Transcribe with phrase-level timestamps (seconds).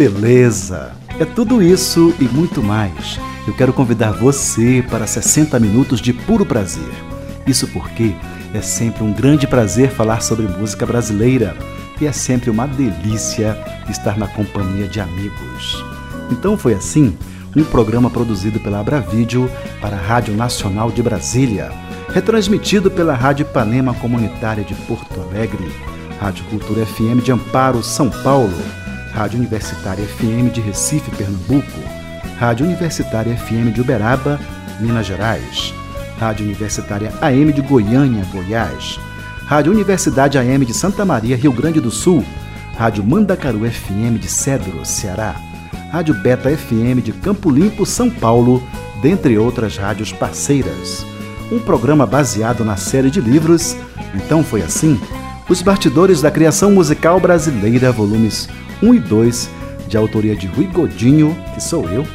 [0.00, 0.92] Beleza!
[1.18, 3.20] É tudo isso e muito mais.
[3.46, 6.88] Eu quero convidar você para 60 minutos de puro prazer.
[7.46, 8.14] Isso porque
[8.54, 11.54] é sempre um grande prazer falar sobre música brasileira
[12.00, 15.84] e é sempre uma delícia estar na companhia de amigos.
[16.32, 17.14] Então foi assim
[17.54, 19.50] um programa produzido pela Abravídeo
[19.82, 21.70] para a Rádio Nacional de Brasília,
[22.08, 25.70] retransmitido pela Rádio Ipanema Comunitária de Porto Alegre,
[26.18, 28.79] Rádio Cultura FM de Amparo, São Paulo,
[29.12, 31.80] Rádio Universitária FM de Recife, Pernambuco,
[32.38, 34.40] Rádio Universitária FM de Uberaba,
[34.80, 35.74] Minas Gerais,
[36.18, 38.98] Rádio Universitária AM de Goiânia, Goiás,
[39.46, 42.24] Rádio Universidade AM de Santa Maria, Rio Grande do Sul,
[42.78, 45.34] Rádio Mandacaru FM de Cedro, Ceará,
[45.90, 48.62] Rádio Beta FM de Campo Limpo, São Paulo,
[49.02, 51.04] dentre outras rádios parceiras.
[51.50, 53.76] Um programa baseado na série de livros
[54.14, 55.00] Então Foi Assim,
[55.48, 58.48] Os Bastidores da Criação Musical Brasileira, volumes
[58.82, 59.50] 1 e 2,
[59.88, 62.06] de autoria de Rui Godinho, que sou eu,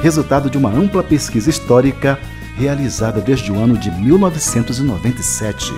[0.00, 2.18] resultado de uma ampla pesquisa histórica
[2.56, 5.74] realizada desde o ano de 1997.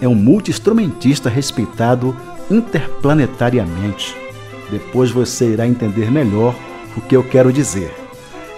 [0.00, 2.16] É um multi-instrumentista respeitado
[2.50, 4.16] interplanetariamente.
[4.70, 6.54] Depois você irá entender melhor
[6.96, 7.94] o que eu quero dizer.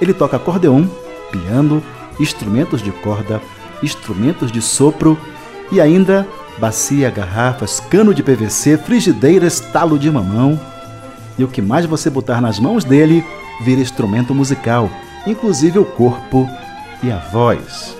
[0.00, 0.86] Ele toca acordeon,
[1.30, 1.82] piano,
[2.18, 3.40] instrumentos de corda,
[3.82, 5.18] instrumentos de sopro
[5.72, 6.26] e ainda
[6.58, 10.60] bacia, garrafas, cano de PVC, frigideiras, talo de mamão.
[11.38, 13.24] E o que mais você botar nas mãos dele
[13.62, 14.90] vira instrumento musical,
[15.26, 16.48] inclusive o corpo
[17.02, 17.96] e a voz.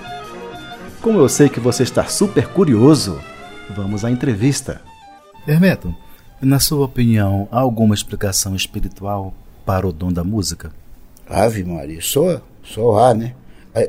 [1.01, 3.19] Como eu sei que você está super curioso,
[3.75, 4.83] vamos à entrevista.
[5.47, 5.95] Hermeto,
[6.41, 9.33] na sua opinião, há alguma explicação espiritual
[9.71, 10.73] para o dom da música?
[11.29, 13.37] Ave Maria, só, só há, né?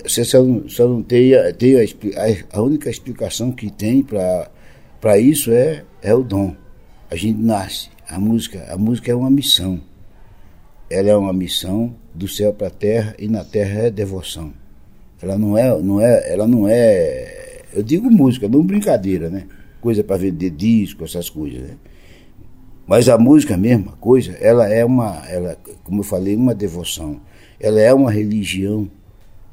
[0.04, 5.52] Você só não, só não tem, tem a, a única explicação que tem para isso
[5.52, 6.56] é, é o dom.
[7.10, 7.90] A gente nasce.
[8.08, 9.82] A música, a música é uma missão.
[10.88, 14.54] Ela é uma missão do céu para a terra e na terra é devoção.
[15.20, 19.48] Ela não é, não é, ela não é, eu digo música, não brincadeira, né?
[19.80, 21.76] Coisa para vender disco, essas coisas, né?
[22.92, 27.22] Mas a música, a mesma coisa, ela é uma, ela, como eu falei, uma devoção.
[27.58, 28.92] Ela é uma religião.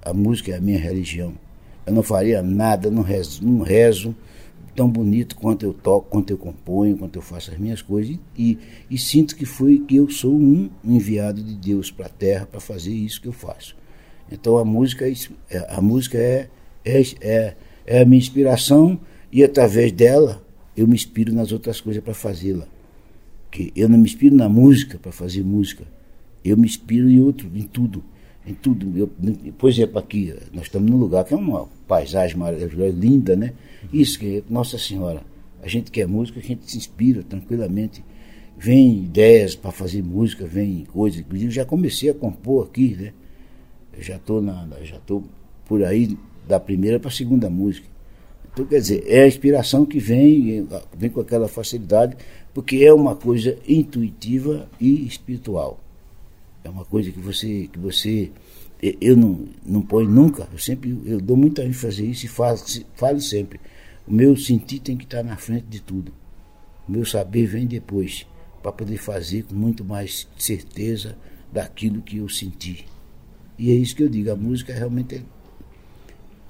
[0.03, 1.35] A música é a minha religião.
[1.87, 4.13] Eu não faria nada, não rezo, não rezo
[4.75, 8.59] tão bonito quanto eu toco, quanto eu componho, quanto eu faço as minhas coisas e,
[8.91, 12.59] e sinto que foi que eu sou um enviado de Deus para a Terra para
[12.59, 13.77] fazer isso que eu faço.
[14.33, 15.13] Então a música, é
[15.49, 16.49] é, a música é,
[16.85, 17.55] é, é,
[17.87, 18.99] é a minha inspiração
[19.31, 20.43] e através dela
[20.77, 22.67] eu me inspiro nas outras coisas para fazê-la
[23.51, 25.85] que eu não me inspiro na música para fazer música,
[26.45, 28.05] eu me inspiro em outro, em tudo.
[28.47, 28.97] em tudo.
[28.97, 29.11] Eu,
[29.59, 33.53] por exemplo, aqui, nós estamos num lugar que é uma paisagem maravilhosa, linda, né?
[33.93, 35.23] Isso que, Nossa Senhora,
[35.63, 38.03] a gente quer música, a gente se inspira tranquilamente.
[38.57, 41.21] Vem ideias para fazer música, vem coisas.
[41.21, 43.13] Inclusive, já comecei a compor aqui, né?
[43.97, 44.43] Eu já estou
[44.83, 45.25] já estou
[45.67, 46.17] por aí
[46.47, 47.87] da primeira para a segunda música.
[48.53, 50.67] Então, quer dizer, é a inspiração que vem,
[50.97, 52.17] vem com aquela facilidade,
[52.59, 55.79] porque é uma coisa intuitiva e espiritual.
[56.65, 58.33] É uma coisa que você, que você
[59.01, 62.59] eu não, não ponho nunca, eu sempre eu dou muita ênfase a isso e falo,
[62.97, 63.61] falo sempre.
[64.09, 66.13] O meu sentir tem que estar na frente de tudo.
[66.89, 68.27] O meu saber vem depois,
[68.61, 71.17] para poder fazer com muito mais certeza
[71.53, 72.85] daquilo que eu senti.
[73.57, 75.23] E é isso que eu digo, a música realmente é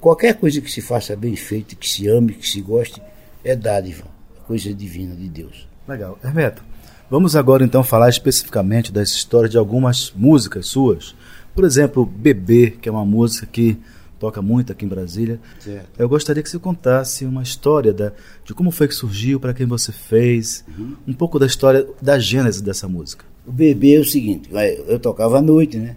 [0.01, 2.99] Qualquer coisa que se faça bem feito, que se ame, que se goste,
[3.43, 4.07] é dádiva,
[4.47, 5.69] coisa divina de Deus.
[5.89, 6.19] Legal.
[6.23, 6.63] Hermeto,
[7.09, 11.15] vamos agora então falar especificamente das histórias de algumas músicas suas.
[11.55, 13.75] Por exemplo, Bebê, que é uma música que
[14.19, 15.39] toca muito aqui em Brasília.
[15.59, 15.89] Certo.
[15.97, 18.11] Eu gostaria que você contasse uma história da,
[18.45, 20.95] de como foi que surgiu, para quem você fez, uhum.
[21.07, 23.25] um pouco da história da gênese dessa música.
[23.47, 24.47] O Bebê é o seguinte,
[24.85, 25.95] eu tocava à noite, né?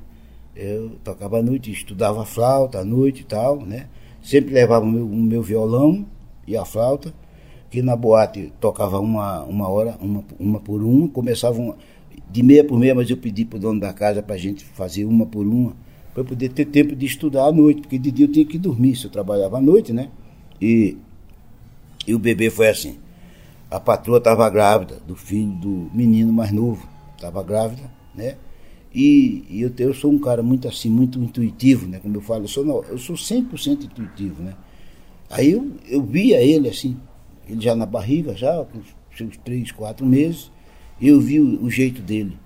[0.57, 3.89] Eu tocava à noite, estudava flauta à noite e tal, né?
[4.23, 6.07] Sempre levava o meu, o meu violão
[6.47, 7.13] e a flauta,
[7.73, 11.75] que na boate tocava uma, uma hora, uma, uma por uma, começava uma,
[12.31, 14.63] de meia por meia, mas eu pedi para o dono da casa para a gente
[14.63, 15.75] fazer uma por uma,
[16.13, 18.95] para poder ter tempo de estudar à noite, porque de dia eu tinha que dormir,
[18.95, 20.11] se eu trabalhava à noite, né?
[20.61, 20.99] E,
[22.07, 22.99] e o bebê foi assim.
[23.71, 26.87] A patroa estava grávida do filho do menino mais novo,
[27.17, 28.37] estava grávida, né?
[28.95, 31.99] E, e eu, eu, sou um cara muito assim, muito intuitivo, né?
[32.01, 34.53] Como eu falo, eu sou, não, eu sou 100% intuitivo, né?
[35.31, 36.99] Aí eu, eu via ele assim,
[37.49, 38.81] ele já na barriga, já com
[39.17, 40.51] seus três, quatro meses,
[41.01, 42.37] e eu vi o, o, jeito dele.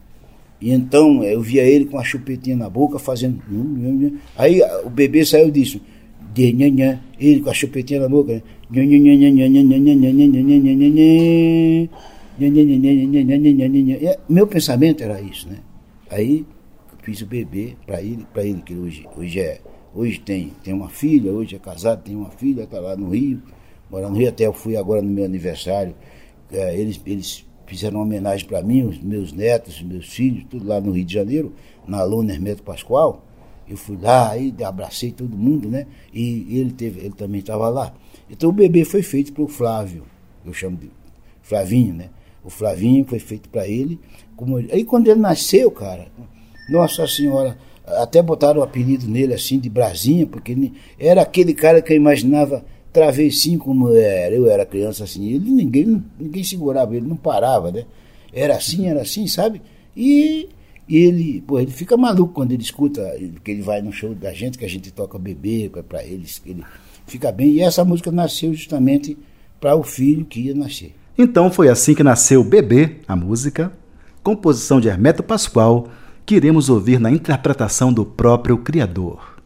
[0.60, 3.40] E então eu via ele com a chupetinha na boca, fazendo.
[4.36, 5.80] Aí o bebê saiu disso.
[7.18, 8.42] Ele com a chupetinha na boca.
[14.28, 15.58] Meu pensamento era isso, né?
[16.10, 16.44] Aí
[17.06, 19.60] fiz o bebê para ele, para ele que hoje, hoje é,
[19.94, 23.40] hoje tem, tem uma filha, hoje é casado, tem uma filha, está lá no Rio,
[23.90, 25.94] mora no Rio, até eu fui agora no meu aniversário.
[26.50, 30.66] É, eles, eles fizeram uma homenagem para mim, os meus netos, os meus filhos, tudo
[30.66, 31.52] lá no Rio de Janeiro,
[31.86, 33.24] na Luna Hermeto Pascoal.
[33.68, 35.86] Eu fui lá, aí abracei todo mundo, né?
[36.14, 37.92] E ele, teve, ele também estava lá.
[38.30, 40.04] Então o bebê foi feito para o Flávio,
[40.44, 40.90] eu chamo de
[41.42, 42.10] Flavinho, né?
[42.44, 43.98] O Flavinho foi feito para ele.
[44.36, 44.56] Como...
[44.56, 46.06] Aí quando ele nasceu, cara,
[46.68, 51.82] Nossa Senhora, até botaram o apelido nele assim de Brasinha, porque ele era aquele cara
[51.82, 52.64] que eu imaginava
[52.96, 54.34] travessinho como era.
[54.34, 57.84] Eu era criança assim, ele ninguém, ninguém segurava, ele não parava, né?
[58.32, 59.60] Era assim, era assim, sabe?
[59.94, 60.48] E
[60.88, 63.02] ele, pô, ele fica maluco quando ele escuta,
[63.44, 66.64] que ele vai no show da gente, que a gente toca bebê para eles, ele
[67.06, 67.50] fica bem.
[67.50, 69.16] E essa música nasceu justamente
[69.60, 70.94] para o filho que ia nascer.
[71.18, 73.72] Então foi assim que nasceu Bebê, a música,
[74.22, 75.88] composição de Hermeto Pascoal,
[76.24, 79.36] que iremos ouvir na interpretação do próprio criador.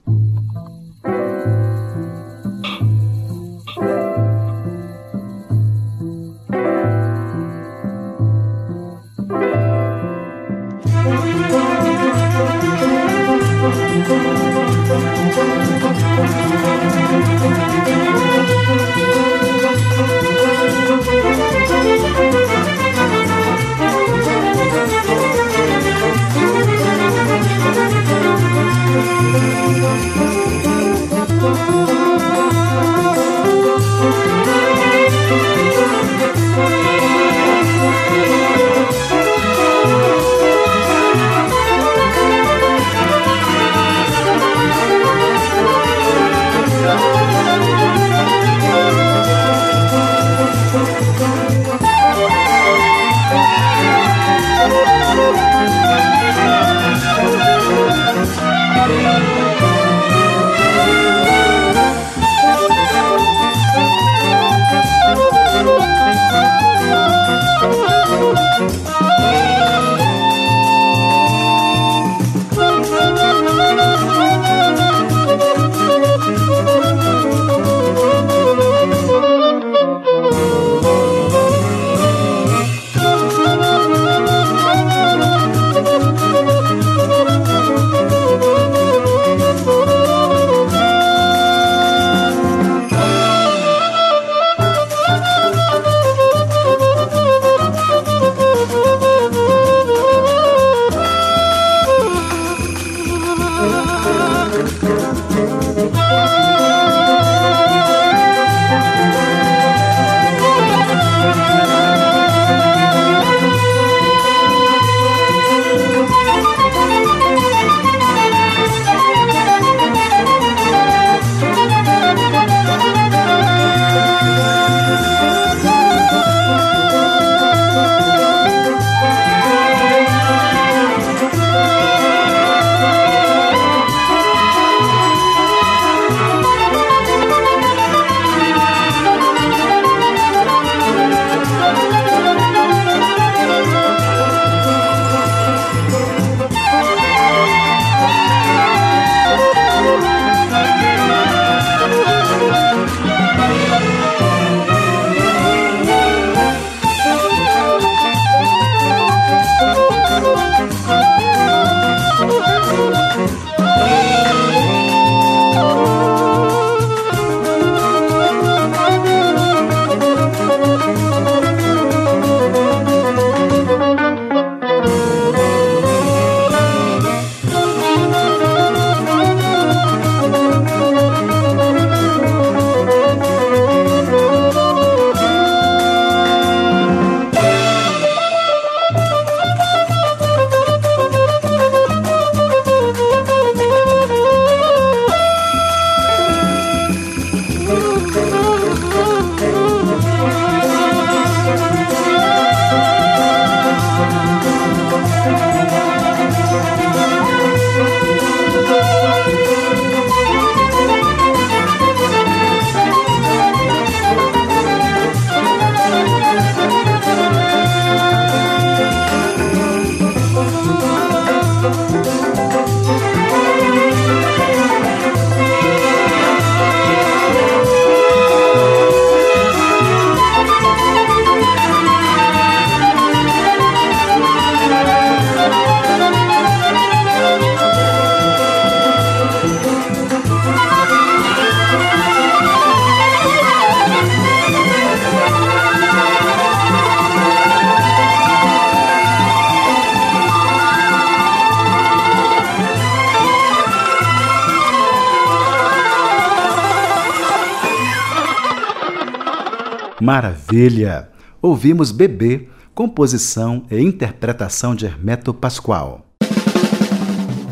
[260.13, 261.09] Maravilha!
[261.41, 266.05] Ouvimos Bebê, composição e interpretação de Hermeto Pascoal.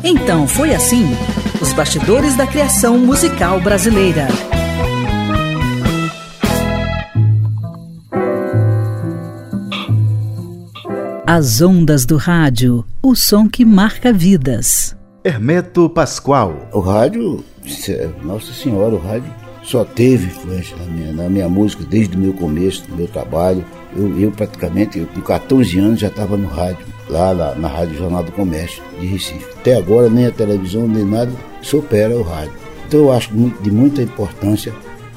[0.03, 1.05] Então foi assim:
[1.61, 4.27] os bastidores da criação musical brasileira.
[11.25, 14.97] As ondas do rádio, o som que marca vidas.
[15.23, 16.67] Hermeto Pascoal.
[16.73, 17.41] O rádio,
[18.21, 19.33] nossa senhora, o rádio
[19.69, 23.63] só teve influência na minha, na minha música desde o meu começo, do meu trabalho.
[23.95, 27.95] Eu, eu praticamente, eu, com 14 anos, já estava no rádio, lá, lá, na Rádio
[27.95, 29.45] Jornal do Comércio de Recife.
[29.59, 32.53] Até agora, nem a televisão, nem nada supera o rádio.
[32.87, 33.29] Então, eu acho
[33.61, 34.73] de muita importância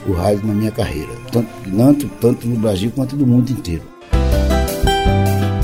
[0.07, 3.85] o rádio na minha carreira, tanto, tanto, tanto no Brasil quanto no mundo inteiro.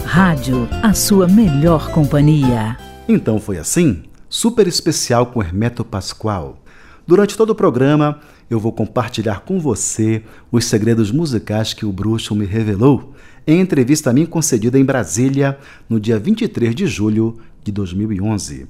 [0.06, 2.78] Rádio, a sua melhor companhia.
[3.06, 4.04] Então foi assim?
[4.30, 6.58] Super especial com Hermeto Pascoal.
[7.06, 12.34] Durante todo o programa, eu vou compartilhar com você os segredos musicais que o bruxo
[12.34, 13.12] me revelou
[13.46, 18.66] em entrevista a mim concedida em Brasília no dia 23 de julho de 2011.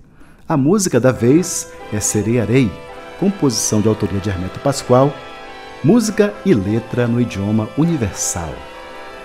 [0.48, 2.70] A música da vez é Serearei,
[3.20, 5.12] composição de autoria de Hermeto Pascoal,
[5.82, 8.54] música e letra no idioma universal.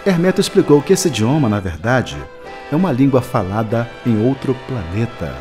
[0.05, 2.17] Hermeto explicou que esse idioma, na verdade,
[2.71, 5.33] é uma língua falada em outro planeta.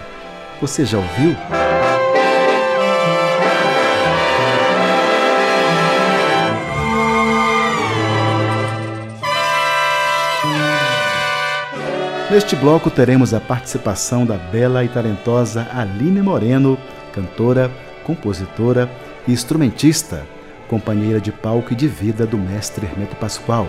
[0.60, 1.34] Você já ouviu?
[12.32, 16.78] Neste bloco teremos a participação da bela e talentosa Aline Moreno,
[17.12, 17.70] cantora,
[18.04, 18.90] compositora
[19.28, 20.26] e instrumentista,
[20.66, 23.68] companheira de palco e de vida do mestre Hermeto Pascoal,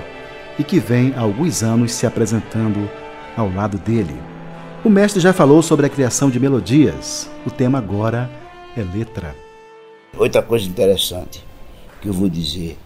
[0.58, 2.90] e que vem há alguns anos se apresentando
[3.36, 4.16] ao lado dele.
[4.82, 7.30] O mestre já falou sobre a criação de melodias.
[7.46, 8.30] O tema agora
[8.78, 9.36] é letra.
[10.18, 11.44] Outra coisa interessante
[12.00, 12.78] que eu vou dizer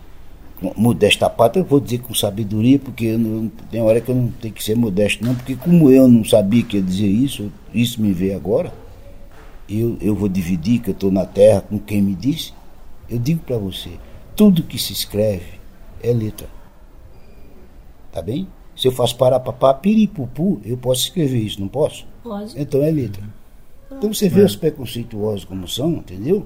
[0.76, 4.54] modesta parte, eu vou dizer com sabedoria, porque não, tem hora que eu não tenho
[4.54, 8.12] que ser modesto, não, porque como eu não sabia que ia dizer isso, isso me
[8.12, 8.74] veio agora,
[9.70, 12.54] eu, eu vou dividir que eu estou na terra com quem me disse.
[13.10, 13.92] Eu digo para você,
[14.36, 15.60] tudo que se escreve
[16.02, 16.48] é letra.
[18.12, 18.48] Tá bem?
[18.76, 22.06] Se eu faço parapapá, piripupu, eu posso escrever isso, não posso?
[22.24, 22.54] Pode.
[22.60, 23.24] Então é letra.
[23.92, 26.46] Então você vê os preconceituosos como são, entendeu?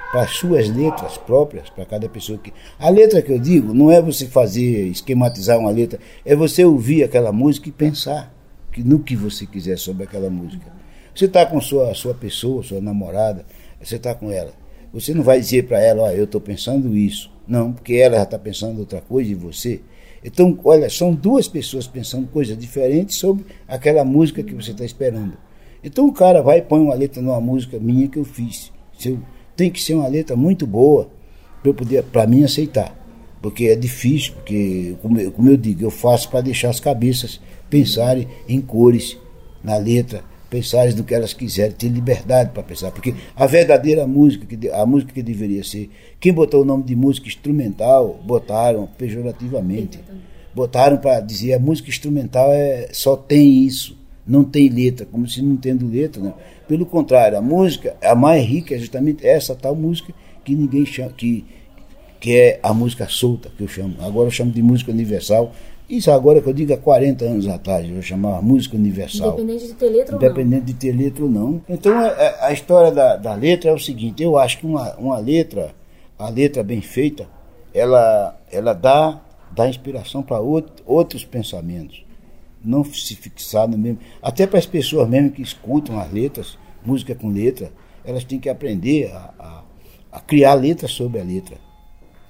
[0.11, 2.53] para as suas letras próprias, para cada pessoa que.
[2.77, 7.03] A letra que eu digo não é você fazer, esquematizar uma letra, é você ouvir
[7.03, 8.33] aquela música e pensar
[8.71, 10.65] que, no que você quiser sobre aquela música.
[11.15, 13.45] Você está com sua, sua pessoa, sua namorada,
[13.81, 14.53] você está com ela.
[14.93, 17.31] Você não vai dizer para ela, ó, eu estou pensando isso.
[17.47, 19.81] Não, porque ela já está pensando outra coisa e você.
[20.23, 25.33] Então, olha, são duas pessoas pensando coisas diferentes sobre aquela música que você está esperando.
[25.83, 28.71] Então o cara vai e põe uma letra numa música minha que eu fiz.
[28.97, 29.19] Se eu-
[29.55, 31.09] tem que ser uma letra muito boa
[31.61, 32.97] para eu poder, para mim aceitar,
[33.41, 37.39] porque é difícil, porque como eu, como eu digo, eu faço para deixar as cabeças
[37.69, 39.17] pensarem em cores
[39.63, 44.45] na letra, pensarem do que elas quiserem, ter liberdade para pensar, porque a verdadeira música,
[44.45, 45.89] que a música que deveria ser,
[46.19, 49.99] quem botou o nome de música instrumental, botaram pejorativamente.
[50.53, 55.41] Botaram para dizer a música instrumental é só tem isso, não tem letra, como se
[55.41, 56.33] não tendo letra, né?
[56.67, 60.13] Pelo contrário, a música, a mais rica é justamente essa tal música
[60.43, 61.45] que ninguém chama, que,
[62.19, 63.95] que é a música solta, que eu chamo.
[63.99, 65.51] Agora eu chamo de música universal.
[65.89, 69.33] Isso agora que eu digo há 40 anos atrás, eu chamava música universal.
[69.33, 70.27] Independente de ter letra ou não.
[70.29, 71.61] Independente de ter letra ou não.
[71.67, 74.95] Então a, a- a história da, da letra é o seguinte, eu acho que uma,
[74.95, 75.75] uma letra,
[76.17, 77.27] a letra bem feita,
[77.73, 79.19] ela, ela dá,
[79.53, 80.39] dá inspiração para
[80.85, 82.05] outros pensamentos.
[82.63, 83.99] Não se fixar no mesmo.
[84.21, 87.71] Até para as pessoas mesmo que escutam as letras, música com letra,
[88.03, 89.63] elas têm que aprender a, a,
[90.11, 91.57] a criar letras sobre a letra.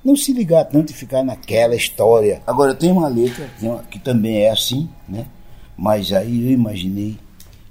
[0.03, 2.41] Não se ligar tanto e ficar naquela história.
[2.47, 3.47] Agora, tem uma letra
[3.89, 5.27] que também é assim, né?
[5.77, 7.17] Mas aí eu imaginei,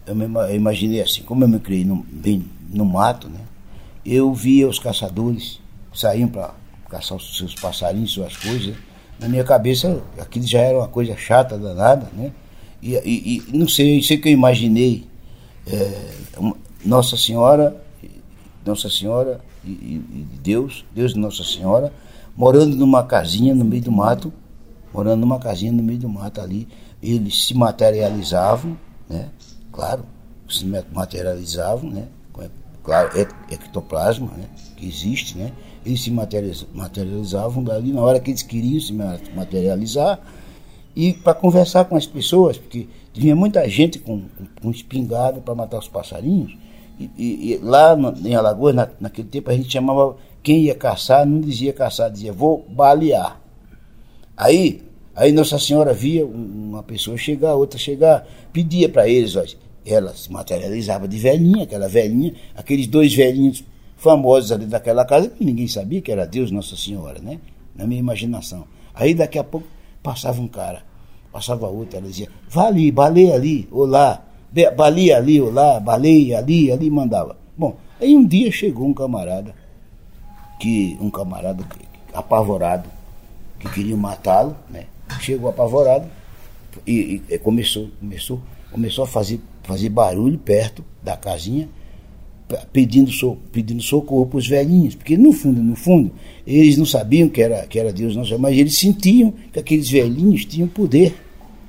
[0.06, 3.40] eu, imaginei assim, como eu me criei no, bem no mato, né?
[4.04, 5.60] Eu via os caçadores
[5.94, 6.54] saíam para
[6.88, 8.74] caçar os seus passarinhos, suas coisas.
[9.18, 12.32] Na minha cabeça, aquilo já era uma coisa chata, danada, né?
[12.82, 15.06] E, e- e não sei, sei que eu imaginei
[15.66, 16.10] é,
[16.84, 17.76] Nossa Senhora,
[18.64, 21.92] Nossa Senhora e, e- Deus, Deus e Nossa Senhora,
[22.36, 24.32] morando numa casinha no meio do mato,
[24.92, 26.66] morando numa casinha no meio do mato ali.
[27.02, 28.76] Eles se materializavam,
[29.08, 29.28] né?
[29.72, 30.04] Claro,
[30.48, 32.08] se materializavam, né?
[32.82, 33.10] Claro,
[33.50, 34.46] ectoplasma, né?
[34.76, 35.52] Que existe, né?
[35.84, 40.18] Eles se materializavam dali na hora que eles queriam se materializar
[40.94, 45.54] e para conversar com as pessoas, porque vinha muita gente com, com, com espingarda para
[45.54, 46.56] matar os passarinhos.
[46.98, 50.74] E, e, e lá no, em Alagoas, na, naquele tempo, a gente chamava quem ia
[50.74, 53.40] caçar, não dizia caçar, dizia vou balear.
[54.36, 54.82] Aí,
[55.14, 59.44] aí Nossa Senhora via uma pessoa chegar, outra chegar, pedia para eles, ó,
[59.84, 63.64] ela se materializava de velhinha, aquela velhinha, aqueles dois velhinhos
[63.96, 67.38] famosos ali daquela casa, que ninguém sabia que era Deus Nossa Senhora, né?
[67.74, 68.64] Na minha imaginação.
[68.94, 69.66] Aí daqui a pouco
[70.02, 70.82] passava um cara,
[71.32, 74.22] passava outro, ela dizia, vá ali, baleia ali, olá,
[74.76, 77.36] baleia ali, olá, baleia ali, ali, mandava.
[77.56, 79.54] Bom, aí um dia chegou um camarada,
[80.58, 81.64] que um camarada
[82.12, 82.88] apavorado,
[83.58, 84.86] que queria matá-lo, né?
[85.20, 86.08] Chegou apavorado
[86.86, 91.68] e, e, começou, começou, começou a fazer, fazer barulho perto da casinha,
[92.72, 96.12] pedindo, so, pedindo socorro para os velhinhos, porque no fundo, no fundo,
[96.46, 100.44] eles não sabiam que era, que era Deus, não, mas eles sentiam que aqueles velhinhos
[100.44, 101.14] tinham poder,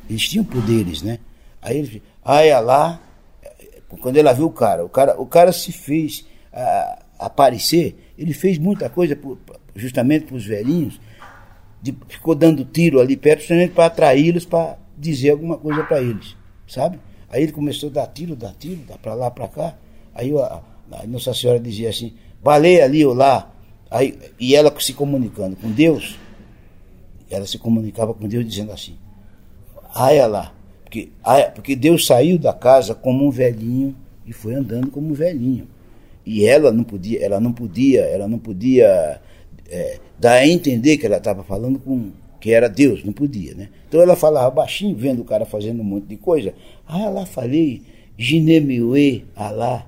[0.09, 1.19] eles tinham poderes, né?
[1.61, 3.01] Aí eles, ai lá,
[3.99, 6.25] quando ela viu o cara, o cara, o cara se fez
[7.19, 9.37] aparecer, ele fez muita coisa por,
[9.75, 10.99] justamente para os velhinhos,
[11.81, 16.35] de, ficou dando tiro ali perto, justamente para atraí-los, para dizer alguma coisa para eles,
[16.67, 16.99] sabe?
[17.29, 19.75] Aí ele começou a dar tiro, dar tiro, dar para lá, para cá.
[20.13, 23.53] Aí a, a Nossa Senhora dizia assim, baleia ali ou lá.
[23.89, 26.17] Aí, e ela se comunicando com Deus,
[27.29, 28.95] ela se comunicava com Deus dizendo assim,
[29.93, 30.53] aia lá.
[30.83, 35.13] Porque, aia, porque Deus saiu da casa como um velhinho e foi andando como um
[35.13, 35.67] velhinho.
[36.25, 39.21] E ela não podia, ela não podia, ela não podia
[39.69, 43.69] é, dar a entender que ela estava falando com que era Deus, não podia, né?
[43.87, 46.53] Então ela falava baixinho, vendo o cara fazendo um monte de coisa.
[46.87, 47.83] Ah, lá falei,
[48.17, 49.85] Ginemeue, Alá,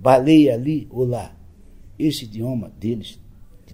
[0.00, 1.32] baleia ali, olá.
[1.98, 3.20] Esse idioma deles,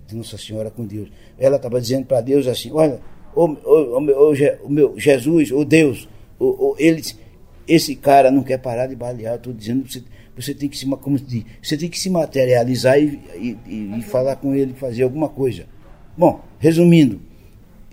[0.06, 1.08] de Nossa Senhora com Deus.
[1.38, 3.00] Ela estava dizendo para Deus assim: olha,
[3.34, 4.32] o, o, o,
[4.64, 6.08] o, meu Jesus, o Deus,
[6.38, 7.16] o, eles,
[7.68, 9.36] esse cara não quer parar de balear.
[9.36, 10.02] Estou dizendo você,
[10.34, 14.36] você tem que se como diz, você tem que se materializar e, e, e, falar
[14.36, 15.66] com ele, fazer alguma coisa.
[16.18, 17.20] Bom, resumindo,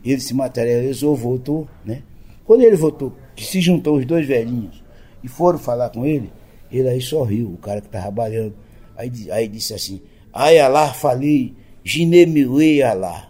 [0.04, 2.02] ele se materializou, voltou, né?
[2.44, 4.84] Quando ele voltou, que se juntou os dois velhinhos
[5.24, 6.32] e foram falar com ele,
[6.78, 8.54] ele aí sorriu, o cara que estava trabalhando.
[8.98, 13.30] Aí, aí disse assim: Ai Alá, falei, Ginemiue Alá.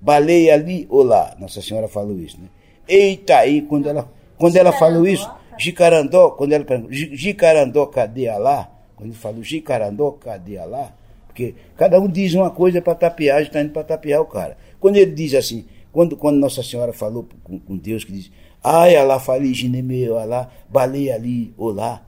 [0.00, 1.36] Balei ali, olá.
[1.38, 2.48] Nossa Senhora falou isso, né?
[2.88, 8.68] Eita aí, quando ela, quando ela falou isso, Jicarandó, quando ela perguntou, Jicarandó, cadê Alá?
[8.96, 10.92] Quando ele falou Jicarandó, cadê Alá?
[11.26, 14.56] Porque cada um diz uma coisa para tapear, está indo para tapear o cara.
[14.80, 18.30] Quando ele diz assim, quando, quando Nossa Senhora falou com, com Deus, que diz,
[18.62, 22.02] ai, Alá, falei, Ginemeu, Alá, balei ali, olá.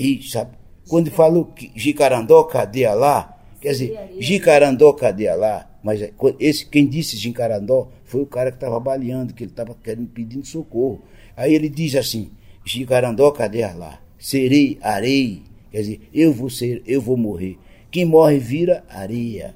[0.00, 0.56] E sabe,
[0.88, 3.38] quando falou Jicarandó, cadê lá?
[3.60, 5.70] Quer dizer, Jicarandó, cadê lá?
[5.84, 9.76] Mas é, esse, quem disse Jicarandó foi o cara que estava baleando, que ele estava
[9.82, 11.02] querendo pedindo socorro.
[11.36, 12.30] Aí ele diz assim:
[12.64, 14.00] Jicarandó, cadê lá?
[14.18, 15.42] Serei, arei.
[15.70, 17.58] Quer dizer, eu vou ser, eu vou morrer.
[17.90, 19.54] Quem morre vira areia.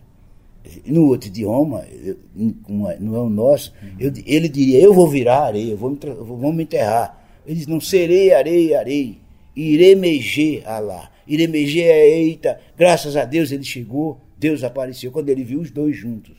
[0.87, 1.85] No outro idioma,
[2.35, 6.53] não é o nosso, eu, ele diria: Eu vou virar areia, eu vou me, vou
[6.53, 7.23] me enterrar.
[7.47, 9.24] Ele diz: Não serei areia, arei.
[9.57, 11.11] Iremeje Alá.
[11.27, 15.97] Iremeje é eita, graças a Deus ele chegou, Deus apareceu, quando ele viu os dois
[15.97, 16.37] juntos.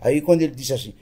[0.00, 0.94] Aí quando ele disse assim,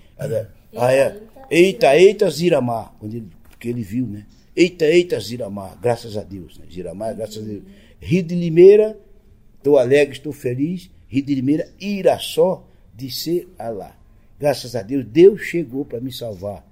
[0.77, 4.25] aí, eita, eita, Ziramá, quando ele, porque ele viu, né?
[4.57, 6.67] Eita, eita, Ziramá, graças a Deus, né?
[6.73, 7.63] Ziramá, graças a Deus.
[8.01, 8.97] Rio de Limeira,
[9.57, 10.91] estou alegre, estou feliz.
[11.09, 13.97] Rio de Limeira, irá só de ser Alá.
[14.39, 16.65] Graças a Deus, Deus chegou para me salvar.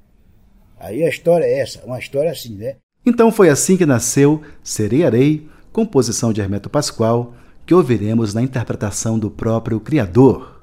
[0.78, 2.76] Aí a história é essa, uma história assim, né?
[3.04, 7.34] Então foi assim que nasceu Serearei, composição de Hermeto Pascoal,
[7.66, 10.58] que ouviremos na interpretação do próprio criador.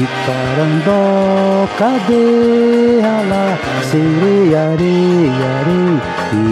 [0.00, 3.58] de Carandó, cadê lá?
[3.82, 5.92] Serei, arei, arei,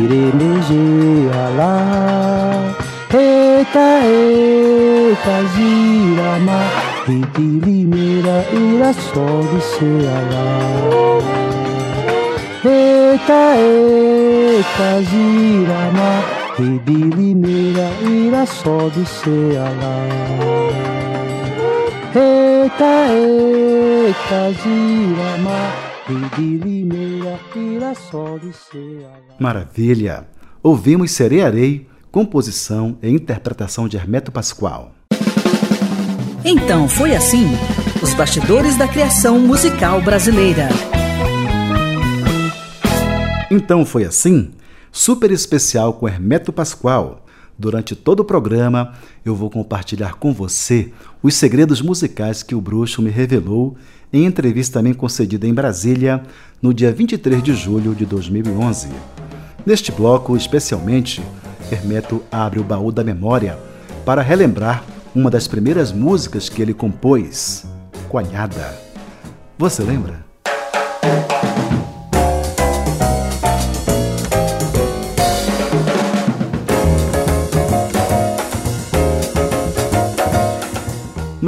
[0.05, 2.75] irei mexer lá.
[3.11, 6.61] Eita, eita, girama,
[7.07, 9.61] Riti Limeira, irá só de
[10.31, 10.49] lá.
[12.67, 16.11] Eita, eita, girama,
[16.59, 19.07] Riti Limeira, ira só de
[19.81, 20.68] lá.
[29.39, 30.29] Maravilha!
[30.63, 34.93] Ouvimos Serearei, composição e interpretação de Hermeto Pascoal.
[36.45, 37.47] Então foi assim:
[38.03, 40.69] os bastidores da criação musical brasileira.
[43.51, 44.51] Então foi assim?
[44.93, 47.25] Super especial com Hermeto Pascoal.
[47.59, 48.93] Durante todo o programa,
[49.25, 53.77] eu vou compartilhar com você os segredos musicais que o bruxo me revelou
[54.13, 56.23] em entrevista também concedida em Brasília
[56.63, 58.89] no dia 23 de julho de 2011.
[59.67, 61.21] Neste bloco, especialmente,
[61.71, 63.59] Hermeto abre o baú da memória
[64.05, 67.67] para relembrar uma das primeiras músicas que ele compôs,
[68.09, 68.79] Coalhada.
[69.59, 70.25] Você lembra?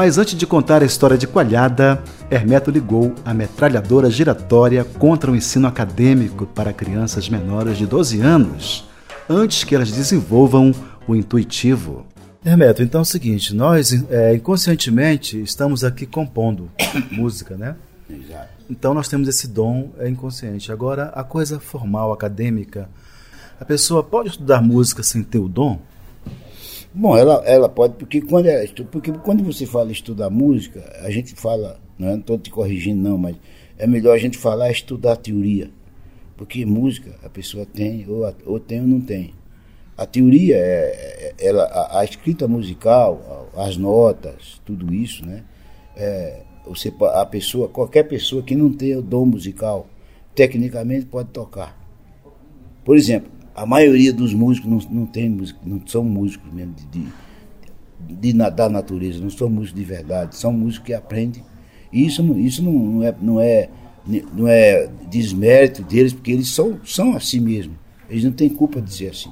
[0.01, 5.37] Mas antes de contar a história de Coalhada, Hermeto ligou a metralhadora giratória contra o
[5.37, 8.89] ensino acadêmico para crianças menores de 12 anos,
[9.29, 10.75] antes que elas desenvolvam
[11.07, 12.07] o intuitivo.
[12.43, 16.71] Hermeto, então é o seguinte, nós é, inconscientemente estamos aqui compondo
[17.13, 17.77] música, né?
[18.09, 18.49] Exato.
[18.71, 20.73] Então nós temos esse dom é, inconsciente.
[20.73, 22.89] Agora, a coisa formal, acadêmica,
[23.61, 25.79] a pessoa pode estudar música sem ter o dom?
[26.93, 31.35] Bom, ela, ela pode, porque quando, é, porque quando você fala estudar música, a gente
[31.35, 33.37] fala não estou te corrigindo não, mas
[33.79, 35.71] é melhor a gente falar estudar teoria.
[36.37, 39.35] Porque música a pessoa tem, ou, ou tem ou não tem.
[39.97, 45.45] A teoria, é, é ela, a, a, escrita musical, as notas, tudo isso, né?
[45.95, 49.87] É, você, a pessoa, qualquer pessoa que não tenha o dom musical,
[50.35, 51.79] tecnicamente pode tocar.
[52.83, 56.87] Por exemplo, a maioria dos músicos não, não tem música, não são músicos mesmo de,
[56.87, 61.45] de, de, da natureza, não são músicos de verdade, são músicos que aprendem.
[61.93, 63.69] E isso, isso não, não, é, não, é,
[64.33, 67.79] não é desmérito deles, porque eles são, são assim mesmo.
[68.09, 69.31] Eles não têm culpa de ser assim.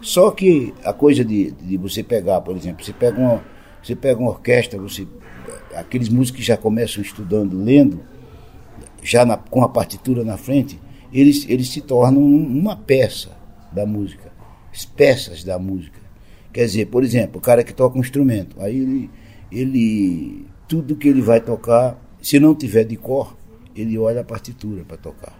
[0.00, 3.40] Só que a coisa de, de você pegar, por exemplo, você pega uma,
[3.80, 5.06] você pega uma orquestra, você,
[5.76, 8.00] aqueles músicos que já começam estudando, lendo,
[9.00, 10.76] já na, com a partitura na frente,
[11.12, 13.38] eles, eles se tornam uma peça
[13.72, 14.32] da música,
[14.96, 15.98] peças da música.
[16.52, 19.10] Quer dizer, por exemplo, o cara que toca um instrumento, aí ele,
[19.50, 23.36] ele tudo que ele vai tocar, se não tiver de cor,
[23.74, 25.38] ele olha a partitura para tocar.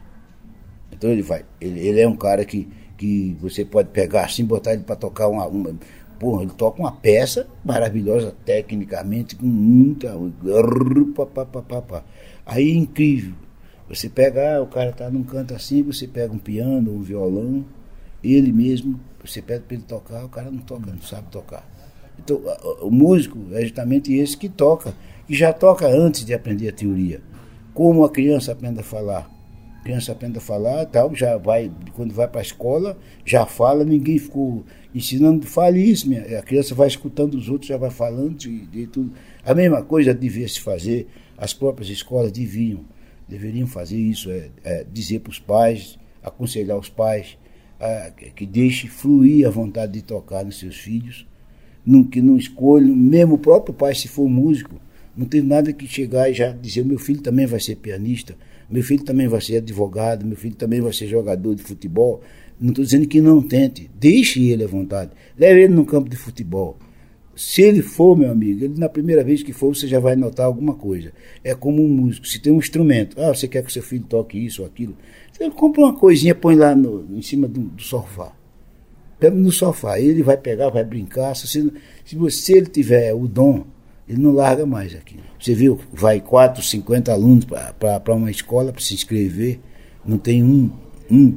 [0.93, 4.73] Então ele vai, ele, ele, é um cara que, que você pode pegar assim, botar
[4.73, 5.75] ele para tocar uma, uma
[6.19, 10.15] porra, ele toca uma peça maravilhosa tecnicamente, com muita.
[12.45, 13.35] Aí é incrível.
[13.89, 17.65] Você pega, ah, o cara está num canto assim, você pega um piano, um violão,
[18.23, 21.69] ele mesmo, você pede para ele tocar, o cara não toca, não sabe tocar.
[22.19, 22.41] Então,
[22.83, 24.95] o músico é justamente esse que toca,
[25.27, 27.21] que já toca antes de aprender a teoria.
[27.73, 29.31] Como a criança aprende a falar.
[29.79, 33.83] A criança aprende a falar, tal, já vai, quando vai para a escola, já fala,
[33.85, 36.39] ninguém ficou ensinando, fale isso, minha.
[36.39, 39.13] a criança vai escutando os outros, já vai falando de, de tudo.
[39.43, 42.85] A mesma coisa devia se fazer, as próprias escolas deviam
[43.31, 47.39] deveriam fazer isso, é, é dizer para os pais, aconselhar os pais
[47.81, 51.27] é, que deixe fluir a vontade de tocar nos seus filhos,
[52.11, 54.81] que não escolham, mesmo o próprio pai, se for músico,
[55.17, 58.37] não tem nada que chegar e já dizer: meu filho também vai ser pianista,
[58.71, 62.21] meu filho também vai ser advogado, meu filho também vai ser jogador de futebol.
[62.61, 66.17] Não estou dizendo que não tente, deixe ele à vontade, leve ele no campo de
[66.17, 66.77] futebol
[67.35, 70.47] se ele for, meu amigo, ele na primeira vez que for, você já vai notar
[70.47, 71.13] alguma coisa.
[71.43, 74.39] É como um músico, se tem um instrumento, ah, você quer que seu filho toque
[74.39, 74.97] isso ou aquilo,
[75.33, 78.33] você compra uma coisinha, põe lá no, em cima do, do sofá.
[79.19, 81.35] Pega no sofá, ele vai pegar, vai brincar.
[81.35, 81.71] Se, você,
[82.05, 83.65] se você ele tiver o dom,
[84.09, 85.17] ele não larga mais aqui.
[85.39, 89.61] Você viu, vai 4, 50 alunos para uma escola para se inscrever,
[90.05, 90.71] não tem um,
[91.11, 91.37] um,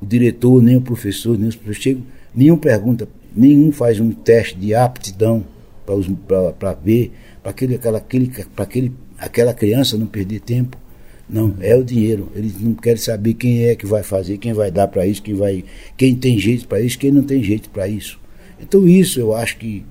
[0.00, 2.02] o diretor, nem o professor, nem os professores
[2.34, 5.44] nenhum pergunta nenhum faz um teste de aptidão
[6.56, 10.78] para ver, para aquele, aquela, aquele, aquele, aquela criança não perder tempo.
[11.28, 12.30] Não, é o dinheiro.
[12.34, 15.34] Eles não querem saber quem é que vai fazer, quem vai dar para isso, quem
[15.34, 15.64] vai,
[15.96, 18.20] quem tem jeito para isso, quem não tem jeito para isso.
[18.60, 19.84] Então isso eu acho que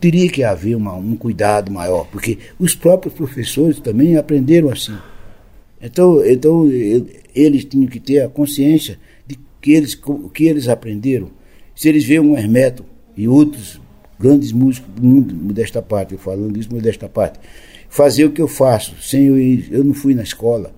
[0.00, 4.96] teria que haver uma, um cuidado maior, porque os próprios professores também aprenderam assim.
[5.80, 6.66] Então, então
[7.34, 9.94] eles tinham que ter a consciência de que eles,
[10.32, 11.30] que eles aprenderam
[11.76, 12.84] se eles veem um Hermeto
[13.14, 13.78] e outros
[14.18, 17.38] grandes músicos do mundo, desta parte, falando isso, desta parte,
[17.88, 20.74] fazer o que eu faço, sem eu ir, eu não fui na escola,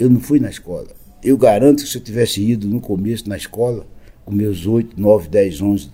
[0.00, 0.88] eu não fui na escola.
[1.22, 3.86] Eu garanto que se eu tivesse ido no começo na escola,
[4.24, 5.90] com meus 8, 9, 10, 11,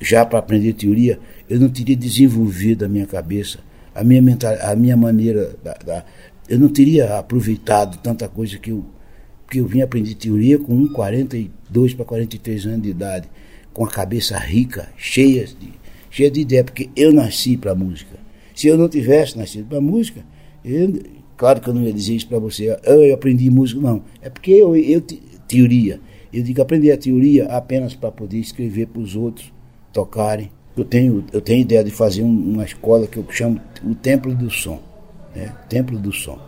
[0.00, 1.18] já para aprender teoria,
[1.50, 3.58] eu não teria desenvolvido a minha cabeça,
[3.92, 6.04] a minha, mental, a minha maneira, da, da,
[6.48, 8.84] eu não teria aproveitado tanta coisa que eu
[9.46, 13.28] porque eu vim aprender teoria com 42 para 43 anos de idade,
[13.72, 15.72] com a cabeça rica, cheia de,
[16.10, 18.18] cheia de ideia, porque eu nasci para música.
[18.54, 20.24] Se eu não tivesse nascido para música,
[20.64, 21.00] eu,
[21.36, 24.02] claro que eu não ia dizer isso para você, ah, eu aprendi música, não.
[24.20, 25.00] É porque eu, eu
[25.46, 26.00] teoria.
[26.32, 29.52] Eu digo aprender a teoria apenas para poder escrever para os outros
[29.92, 30.50] tocarem.
[30.76, 34.34] Eu tenho, eu tenho ideia de fazer um, uma escola que eu chamo o Templo
[34.34, 34.82] do Som.
[35.34, 35.54] Né?
[35.68, 36.38] Templo do Som.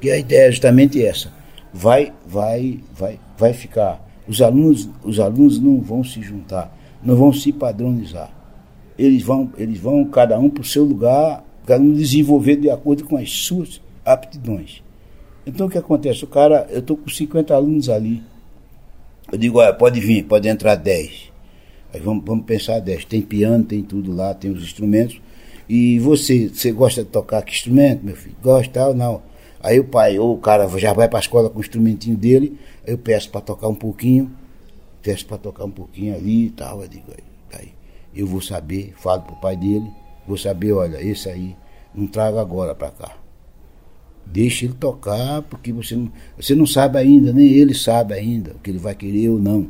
[0.00, 1.43] Que a ideia é justamente essa
[1.74, 4.00] vai, vai, vai, vai ficar.
[4.28, 8.32] Os alunos, os alunos não vão se juntar, não vão se padronizar.
[8.96, 13.04] Eles vão, eles vão cada um para o seu lugar, cada um desenvolver de acordo
[13.04, 14.84] com as suas aptidões.
[15.44, 16.22] Então o que acontece?
[16.22, 18.22] O cara, eu estou com 50 alunos ali.
[19.32, 21.32] Eu digo, olha, pode vir, pode entrar 10.
[21.92, 23.04] Aí vamos, vamos pensar 10.
[23.06, 25.20] Tem piano, tem tudo lá, tem os instrumentos.
[25.68, 28.36] E você, você gosta de tocar que instrumento, meu filho?
[28.42, 28.94] Gosta tal?
[28.94, 29.33] Não.
[29.64, 32.58] Aí o pai, ou o cara já vai para a escola com o instrumentinho dele,
[32.86, 34.30] eu peço para tocar um pouquinho,
[35.00, 36.82] peço para tocar um pouquinho ali e tal.
[36.82, 37.72] Eu digo, aí, aí
[38.14, 39.90] eu vou saber, falo pro pai dele,
[40.28, 41.56] vou saber, olha, esse aí,
[41.94, 43.16] não traga agora para cá.
[44.26, 48.58] Deixa ele tocar, porque você não, você não sabe ainda, nem ele sabe ainda o
[48.58, 49.68] que ele vai querer ou não.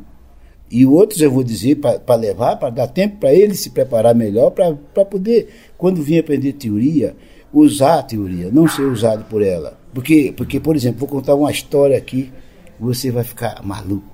[0.72, 4.50] E outros eu vou dizer para levar, para dar tempo para ele se preparar melhor,
[4.50, 7.14] para poder, quando vir aprender teoria,
[7.52, 9.83] usar a teoria, não ser usado por ela.
[9.94, 12.32] Porque, porque, por exemplo, vou contar uma história aqui,
[12.80, 14.04] você vai ficar maluco,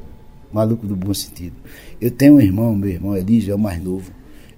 [0.53, 1.57] maluco do bom sentido.
[1.99, 4.13] Eu tenho um irmão, meu irmão Elísio, é o mais novo.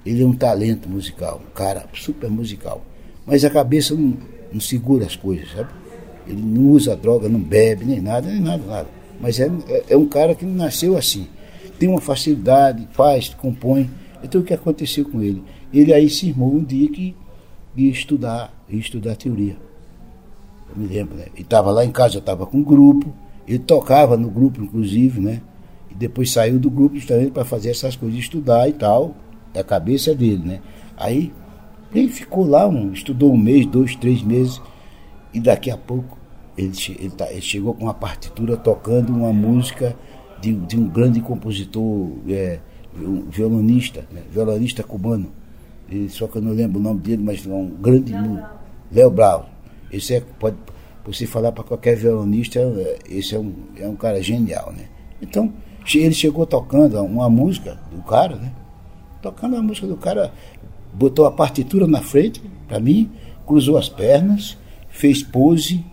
[0.04, 2.84] Ele é um talento musical, um cara super musical.
[3.24, 4.16] Mas a cabeça não,
[4.52, 5.68] não segura as coisas, sabe?
[6.26, 8.88] Ele não usa droga, não bebe, nem nada, nem nada, nada.
[9.20, 11.28] Mas é, é, é um cara que nasceu assim.
[11.78, 13.88] tem uma facilidade, faz, compõe.
[14.24, 15.42] Então o que aconteceu com ele?
[15.72, 17.14] Ele aí se irmou um dia que
[17.76, 19.56] ia estudar, ia estudar teoria.
[20.74, 21.26] Eu me lembro, né?
[21.34, 23.12] Ele estava lá em casa, eu estava com um grupo,
[23.46, 25.42] ele tocava no grupo, inclusive, né?
[25.90, 29.14] E depois saiu do grupo justamente para fazer essas coisas, estudar e tal,
[29.52, 30.60] da cabeça dele, né?
[30.96, 31.32] Aí
[31.94, 34.60] ele ficou lá, um, estudou um mês, dois, três meses,
[35.34, 36.18] e daqui a pouco
[36.56, 39.96] ele, ele, tá, ele chegou com uma partitura tocando uma música
[40.40, 42.58] de, de um grande compositor, é,
[42.96, 44.22] um violonista, né?
[44.30, 45.30] violonista cubano.
[45.90, 48.14] E, só que eu não lembro o nome dele, mas é um grande.
[48.90, 49.51] Léo Brau.
[49.92, 50.56] Esse é, pode,
[51.04, 54.86] você falar para qualquer violonista, é, esse é um, é um cara genial, né?
[55.20, 55.52] Então,
[55.94, 58.52] ele chegou tocando uma música do cara, né?
[59.20, 60.32] Tocando a música do cara,
[60.92, 63.10] botou a partitura na frente, para mim,
[63.46, 64.56] cruzou as pernas,
[64.88, 65.84] fez pose,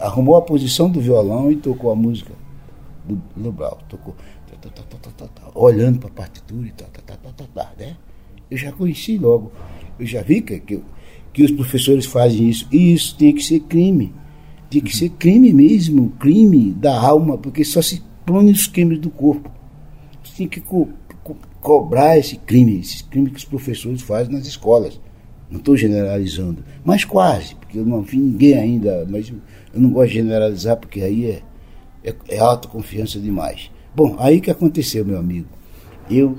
[0.00, 2.32] arrumou a posição do violão e tocou a música
[3.04, 3.78] do Lubral.
[3.88, 4.14] Tocou,
[4.62, 6.88] tá, tá, tá, olhando para a partitura e tal,
[7.78, 7.96] né?
[8.50, 9.52] Eu já conheci logo,
[9.98, 10.82] eu já vi que, que,
[11.34, 14.14] que os professores fazem isso, e isso tem que ser crime.
[14.70, 19.10] Tem que ser crime mesmo, crime da alma, porque só se pune os crimes do
[19.10, 19.50] corpo.
[20.36, 20.88] Tem que co
[21.24, 25.00] co cobrar esse crime, esses crimes que os professores fazem nas escolas.
[25.50, 30.08] Não estou generalizando, mas quase, porque eu não vi ninguém ainda, mas eu não gosto
[30.08, 31.42] de generalizar, porque aí é,
[32.04, 33.70] é, é autoconfiança demais.
[33.94, 35.48] Bom, aí que aconteceu, meu amigo?
[36.10, 36.36] Eu,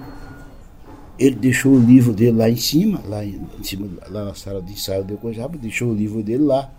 [1.17, 4.73] ele deixou o livro dele lá em cima, lá em, cima, lá na sala de
[4.73, 6.71] ensaio de Cojaba, deixou o livro dele lá.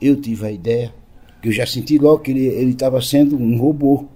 [0.00, 0.94] Eu tive a ideia,
[1.42, 4.06] que eu já senti logo que ele estava sendo um robô.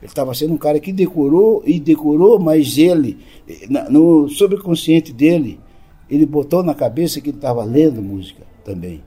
[0.00, 3.18] Ele estava sendo um cara que decorou e decorou, mas ele,
[3.90, 5.58] no subconsciente dele,
[6.08, 9.02] ele botou na cabeça que ele estava lendo música também.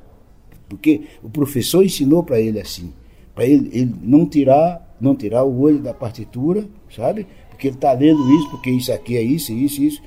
[0.67, 2.91] Porque o professor ensinou para ele assim,
[3.35, 7.27] para ele, ele não tirar, não tirar o olho da partitura, sabe?
[7.61, 10.01] Porque ele está lendo isso, porque isso aqui é isso, isso, isso.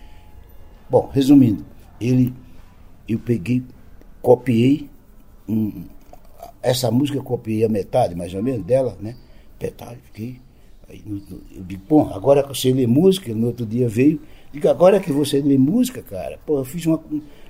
[0.90, 1.64] Bom, resumindo,
[2.00, 2.34] ele,
[3.08, 3.62] eu peguei,
[4.20, 4.90] copiei
[5.48, 5.84] um,
[6.60, 9.14] essa música, eu copiei a metade, mais ou menos, dela, né?
[9.62, 10.40] Metade, fiquei.
[10.88, 14.20] Aí, eu digo, bom, agora que você lê música, no outro dia veio,
[14.52, 17.00] digo, agora que você lê música, cara, pô, eu fiz uma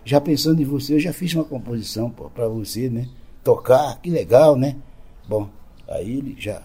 [0.04, 3.08] já pensando em você, eu já fiz uma composição para você, né?
[3.42, 4.76] Tocar, que legal, né?
[5.26, 5.48] Bom,
[5.88, 6.60] aí ele já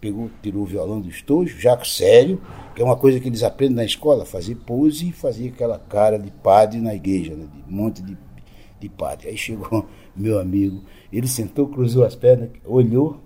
[0.00, 2.40] pegou, tirou o violão do estojo, já sério,
[2.74, 6.18] que é uma coisa que eles aprendem na escola, fazer pose e fazer aquela cara
[6.18, 7.46] de padre na igreja, né?
[7.66, 8.16] De monte de,
[8.80, 9.28] de padre.
[9.28, 10.82] Aí chegou meu amigo,
[11.12, 13.20] ele sentou, cruzou as pernas, olhou,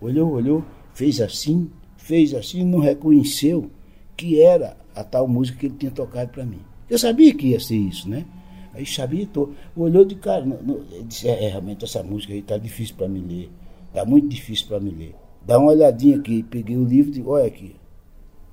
[0.00, 3.70] olhou, olhou, fez assim, fez assim, não reconheceu
[4.16, 6.60] que era a tal música que ele tinha tocado para mim.
[6.88, 8.26] Eu sabia que ia ser isso, né?
[8.74, 9.28] Aí Xavier
[9.76, 13.20] olhou de cara, não, não, disse, é, realmente essa música aí está difícil para me
[13.20, 13.50] ler,
[13.88, 15.14] está muito difícil para me ler.
[15.44, 17.76] Dá uma olhadinha aqui, peguei o livro e digo, olha aqui.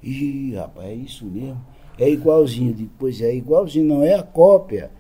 [0.01, 1.61] Ih, rapaz, é isso mesmo.
[1.97, 2.73] É igualzinho.
[2.73, 4.91] Digo, pois é, igualzinho, não é a cópia.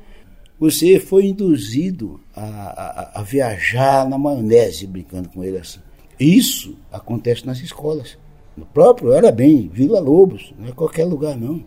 [0.59, 5.79] Você foi induzido a, a, a viajar na maionese, brincando com ele assim.
[6.19, 8.17] Isso acontece nas escolas.
[8.57, 11.63] No próprio, era bem, Vila Lobos, não é qualquer lugar não.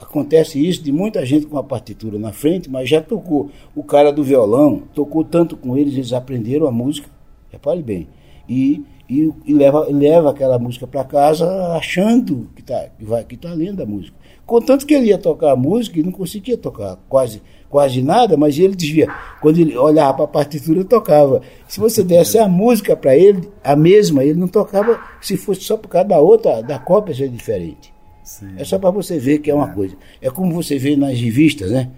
[0.00, 3.50] Acontece isso de muita gente com a partitura na frente, mas já tocou.
[3.74, 7.08] O cara do violão tocou tanto com eles, eles aprenderam a música,
[7.50, 8.06] repare bem,
[8.48, 8.84] e,
[9.20, 13.52] e, e leva, leva aquela música para casa achando que está que vai, que tá
[13.52, 14.16] lendo a música.
[14.46, 17.40] Contanto que ele ia tocar a música e não conseguia tocar quase,
[17.70, 19.08] quase nada, mas ele dizia,
[19.40, 21.40] quando ele olhava para a partitura, tocava.
[21.66, 25.78] Se você desse a música para ele, a mesma, ele não tocava, se fosse só
[25.78, 27.92] por causa da outra, da cópia ser diferente.
[28.22, 28.54] Sim.
[28.56, 29.74] É só para você ver que é uma é.
[29.74, 29.96] coisa.
[30.20, 31.90] É como você vê nas revistas, né?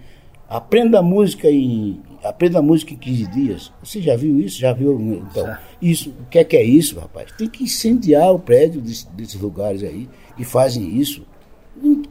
[0.49, 3.73] Aprenda a música em aprenda a música em 15 dias.
[3.83, 4.59] Você já viu isso?
[4.59, 4.99] Já viu?
[5.29, 7.31] Então, isso, o que é que é isso, rapaz?
[7.31, 11.25] Tem que incendiar o prédio desse, desses lugares aí que fazem isso.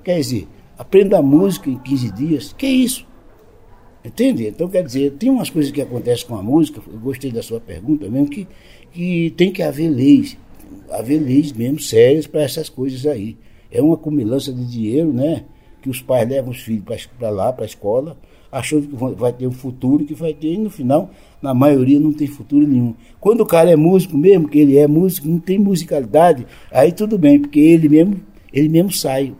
[0.04, 0.48] Quer dizer,
[0.78, 2.52] aprenda a música em 15 dias.
[2.52, 3.06] Que é isso?
[4.04, 4.46] Entende?
[4.46, 7.60] Então, quer dizer, tem umas coisas que acontecem com a música, eu gostei da sua
[7.60, 8.46] pergunta mesmo, que,
[8.92, 10.38] que tem que haver leis,
[10.90, 13.36] haver leis mesmo sérias para essas coisas aí
[13.70, 15.44] é uma cumilança de dinheiro, né?
[15.82, 16.84] Que os pais levam os filhos
[17.18, 18.16] para lá, para a escola,
[18.58, 21.10] achando que vai ter um futuro, que vai ter, e no final,
[21.42, 22.94] na maioria, não tem futuro nenhum.
[23.20, 27.18] Quando o cara é músico mesmo, que ele é músico, não tem musicalidade, aí tudo
[27.18, 28.20] bem, porque ele mesmo,
[28.52, 29.34] ele mesmo sai.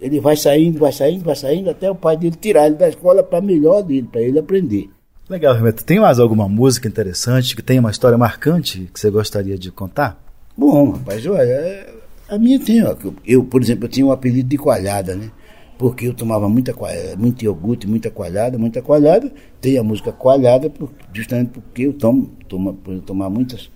[0.00, 3.22] Ele vai saindo, vai saindo, vai saindo, até o pai dele tirar ele da escola
[3.22, 4.90] para melhor dele, para ele aprender.
[5.28, 5.84] Legal, Renato.
[5.84, 10.22] Tem mais alguma música interessante que tem uma história marcante que você gostaria de contar?
[10.56, 11.94] Bom, rapaz, olha, é,
[12.28, 12.94] a minha tem, ó.
[13.26, 15.30] Eu, por exemplo, eu tinha um apelido de coalhada, né?
[15.78, 16.74] Porque eu tomava muita
[17.16, 19.32] muito iogurte, muita coalhada, muita coalhada.
[19.60, 20.72] Tem a música coalhada
[21.12, 23.70] justamente porque eu tomo, tomo por eu tomar muitas,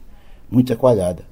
[0.51, 1.25] muita coalhada.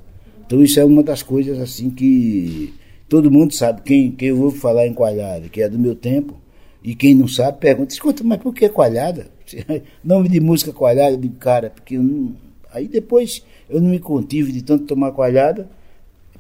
[0.46, 2.72] Então isso é uma das coisas assim que,
[3.10, 6.40] todo mundo sabe quem, quem eu vou falar em coalhada, que é do meu tempo,
[6.82, 9.26] e quem não sabe pergunta, escuta, mas por que coalhada?
[10.02, 12.36] Nome de música coalhada, de cara, porque eu não...
[12.72, 15.68] aí depois eu não me contive de tanto tomar coalhada,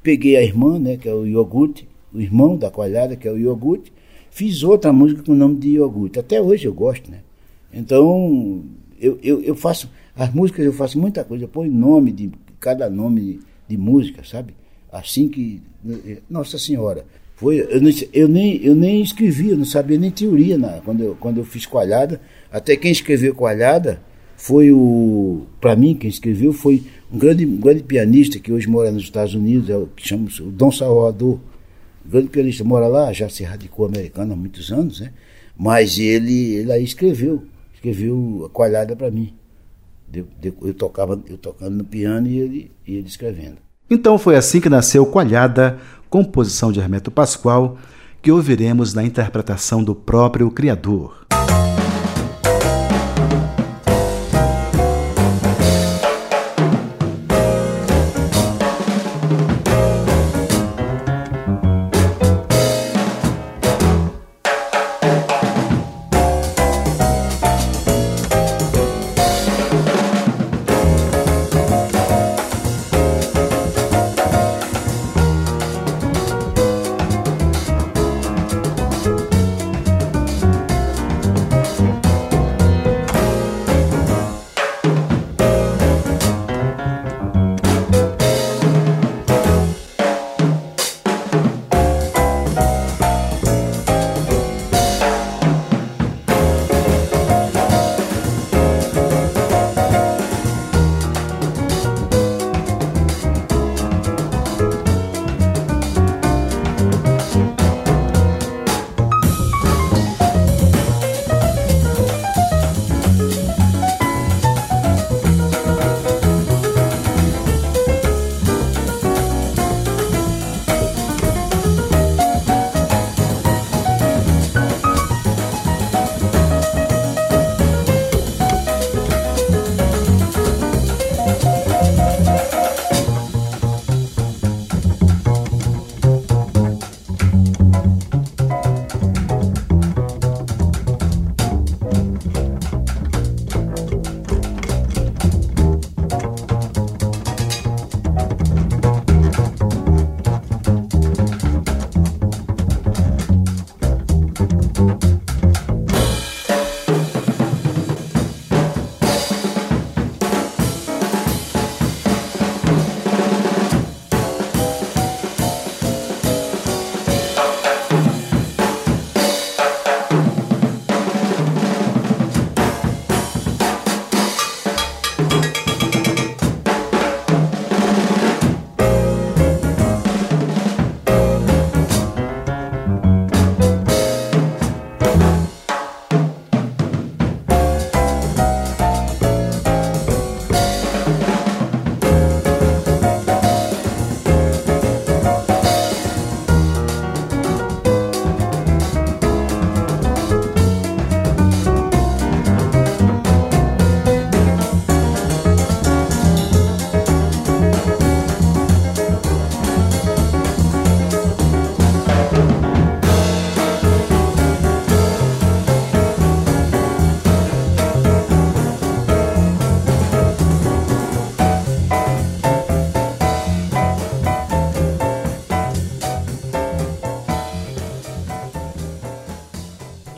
[0.00, 3.36] peguei a irmã, né, que é o iogurte, o irmão da coalhada, que é o
[3.36, 3.92] iogurte,
[4.30, 6.18] fiz outra música com o nome de iogurte.
[6.18, 7.18] Até hoje eu gosto, né?
[7.72, 8.62] Então,
[9.00, 12.88] eu, eu, eu faço, as músicas eu faço muita coisa, eu ponho nome de cada
[12.90, 14.54] nome de, de música, sabe?
[14.92, 15.62] Assim que.
[16.28, 17.04] Nossa Senhora.
[17.36, 21.02] Foi, eu, não, eu, nem, eu nem escrevi, eu não sabia nem teoria na, quando,
[21.02, 22.20] eu, quando eu fiz coalhada.
[22.52, 24.02] Até quem escreveu coalhada
[24.36, 25.46] foi o.
[25.58, 29.34] Para mim, quem escreveu foi um grande, um grande pianista que hoje mora nos Estados
[29.34, 31.40] Unidos, é o que chama o Dom Salvador.
[32.04, 35.12] Grande pianista mora lá, já se radicou americano há muitos anos, né?
[35.56, 37.44] Mas ele, ele aí escreveu,
[37.74, 39.34] escreveu a coalhada para mim.
[40.12, 43.58] Eu, tocava, eu tocando no piano e ele, e ele escrevendo.
[43.88, 45.78] Então foi assim que nasceu Coalhada,
[46.08, 47.76] composição de Hermeto Pascoal,
[48.22, 51.26] que ouviremos na interpretação do próprio criador.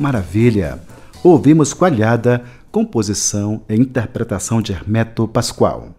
[0.03, 0.80] Maravilha!
[1.22, 2.42] Ouvimos Coalhada,
[2.72, 5.90] composição e interpretação de Hermeto Pascoal.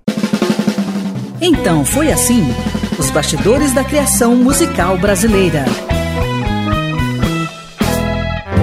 [1.40, 2.44] Então foi assim:
[3.00, 5.64] os bastidores da criação musical brasileira.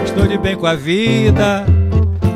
[0.05, 1.65] Estou de bem com a vida,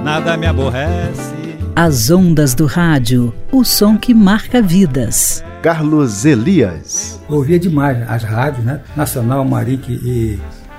[0.02, 1.34] nada me aborrece.
[1.76, 5.44] As ondas do rádio, o som que marca vidas.
[5.60, 7.20] Carlos Elias.
[7.28, 8.80] Ouvia demais as rádios, né?
[8.96, 10.38] Nacional, Marique e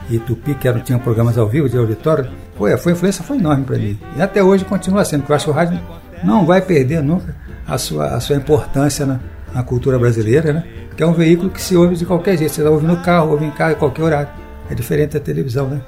[0.10, 3.38] e Tupi, que eram, tinham programas ao vivo de auditório, foi, foi, a influência foi
[3.38, 3.98] enorme para mim.
[4.16, 5.80] E até hoje continua sendo, porque eu acho que o rádio
[6.24, 7.36] não vai perder nunca
[7.68, 9.20] a sua, a sua importância na,
[9.54, 10.64] na cultura brasileira, né?
[10.96, 12.54] que é um veículo que se ouve de qualquer jeito.
[12.54, 14.30] Você está ouvindo no carro, ouve em casa, em qualquer horário.
[14.70, 15.82] É diferente da televisão, né?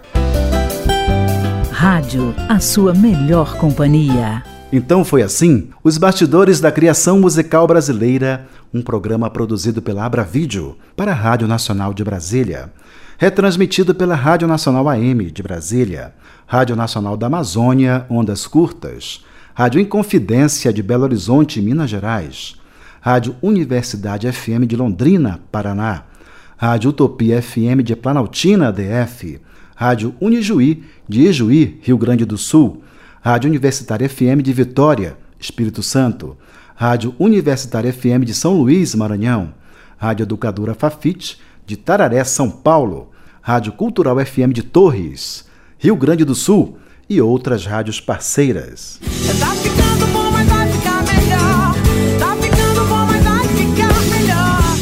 [1.71, 4.43] Rádio, a sua melhor companhia.
[4.71, 10.75] Então foi assim: os bastidores da criação musical brasileira, um programa produzido pela Abra Vídeo
[10.95, 12.69] para a Rádio Nacional de Brasília,
[13.17, 16.13] retransmitido pela Rádio Nacional AM de Brasília,
[16.45, 22.55] Rádio Nacional da Amazônia, Ondas Curtas, Rádio Inconfidência de Belo Horizonte, Minas Gerais,
[23.01, 26.03] Rádio Universidade FM de Londrina, Paraná,
[26.55, 29.41] Rádio Utopia FM de Planaltina, DF,
[29.75, 32.83] Rádio Unijuí de Ijuí, Rio Grande do Sul,
[33.19, 36.37] Rádio Universitária FM de Vitória, Espírito Santo,
[36.75, 39.53] Rádio Universitária FM de São Luís, Maranhão,
[39.97, 43.09] Rádio Educadora Fafite de Tararé, São Paulo,
[43.41, 45.45] Rádio Cultural FM de Torres,
[45.77, 46.77] Rio Grande do Sul
[47.09, 49.01] e outras rádios parceiras.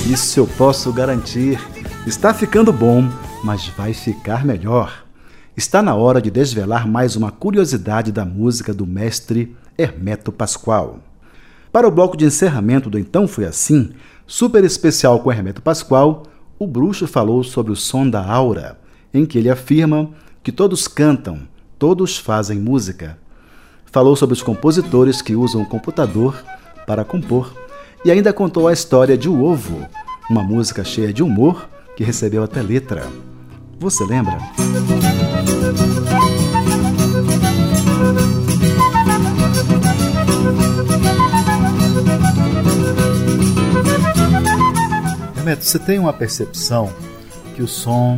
[0.07, 1.59] Isso eu posso garantir.
[2.05, 3.09] Está ficando bom,
[3.43, 5.05] mas vai ficar melhor.
[5.57, 10.99] Está na hora de desvelar mais uma curiosidade da música do mestre Hermeto Pascoal.
[11.71, 13.91] Para o bloco de encerramento do Então Foi Assim,
[14.27, 16.23] super especial com Hermeto Pascoal,
[16.57, 18.79] o bruxo falou sobre o som da aura,
[19.13, 20.09] em que ele afirma
[20.43, 21.41] que todos cantam,
[21.77, 23.17] todos fazem música.
[23.85, 26.43] Falou sobre os compositores que usam o computador
[26.85, 27.53] para compor
[28.03, 29.87] e ainda contou a história de O Ovo,
[30.29, 33.07] uma música cheia de humor que recebeu até letra.
[33.79, 34.37] Você lembra?
[45.45, 46.91] Remeto, você tem uma percepção
[47.55, 48.17] que o som,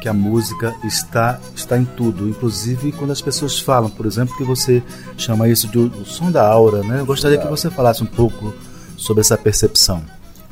[0.00, 4.44] que a música está está em tudo, inclusive quando as pessoas falam, por exemplo, que
[4.44, 4.80] você
[5.18, 7.00] chama isso de o som da aura, né?
[7.00, 8.54] Eu gostaria que você falasse um pouco
[8.96, 10.04] sobre essa percepção.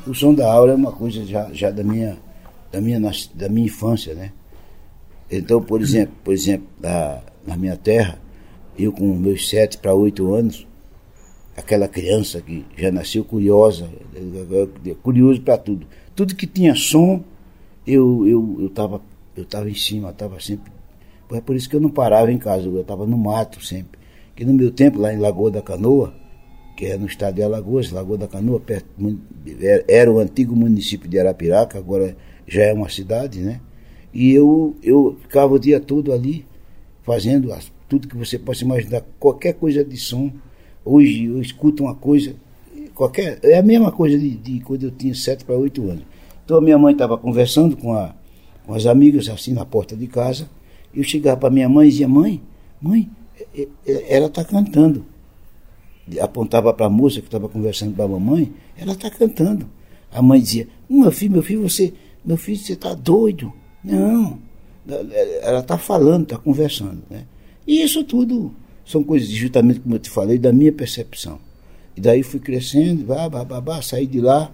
[0.05, 2.17] O som da aura é uma coisa já, já da minha
[2.69, 2.99] da minha
[3.33, 4.33] da minha infância, né?
[5.31, 8.19] Então, por exemplo, por exemplo, na, na minha terra,
[8.77, 10.67] eu com meus sete para oito anos,
[11.55, 13.89] aquela criança que já nasceu curiosa,
[15.01, 15.85] curioso para tudo.
[16.15, 17.23] Tudo que tinha som,
[17.85, 19.01] eu eu eu estava
[19.35, 20.71] eu tava em cima, estava sempre.
[21.31, 23.99] É por isso que eu não parava em casa, eu estava no mato sempre.
[24.35, 26.13] Que no meu tempo, lá em Lagoa da Canoa,
[26.77, 28.87] que é no estado de Alagoas, Lagoa da Canoa, perto,
[29.87, 32.15] era- o antigo município de Arapiraca, agora
[32.47, 33.59] já é uma cidade, né?
[34.13, 36.45] E eu, eu ficava o dia todo ali,
[37.01, 37.51] fazendo
[37.89, 40.31] tudo que você possa imaginar, qualquer coisa de som.
[40.85, 42.35] Hoje eu escuto uma coisa,
[42.93, 46.03] qualquer, é a mesma coisa de, de quando eu tinha 7 para 8 anos.
[46.43, 48.13] Então a minha mãe estava conversando com, a,
[48.65, 50.49] com as amigas assim na porta de casa.
[50.93, 52.41] Eu chegava para minha mãe e dizia: Mãe,
[52.81, 53.09] mãe,
[53.55, 55.05] eh, eh, ela está cantando.
[56.19, 59.67] Apontava para a moça que estava conversando com a mamãe, ela está cantando.
[60.11, 61.93] A mãe dizia: Meu filho, meu filho, você,
[62.25, 63.53] meu filho, você está doido?
[63.83, 64.37] Não,
[65.41, 67.01] ela está falando, está conversando.
[67.09, 67.25] Né?
[67.65, 68.53] E isso tudo
[68.85, 71.39] são coisas, justamente como eu te falei, da minha percepção.
[71.95, 74.51] E daí fui crescendo, vá, vá, vá, vá, saí de lá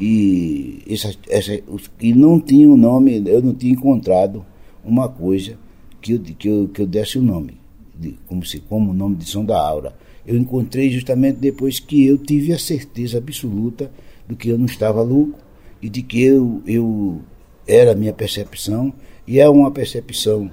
[0.00, 1.56] e, essa, essa,
[1.98, 4.44] que não tinham nome, eu não tinha encontrado
[4.84, 5.56] uma coisa
[6.00, 7.56] que eu, que eu, que eu desse o nome,
[7.94, 9.94] de, como, se, como o nome de som da aura.
[10.26, 13.90] Eu encontrei justamente depois que eu tive a certeza absoluta
[14.26, 15.38] do que eu não estava louco
[15.80, 17.20] e de que eu, eu
[17.66, 18.92] era a minha percepção
[19.26, 20.50] e é uma percepção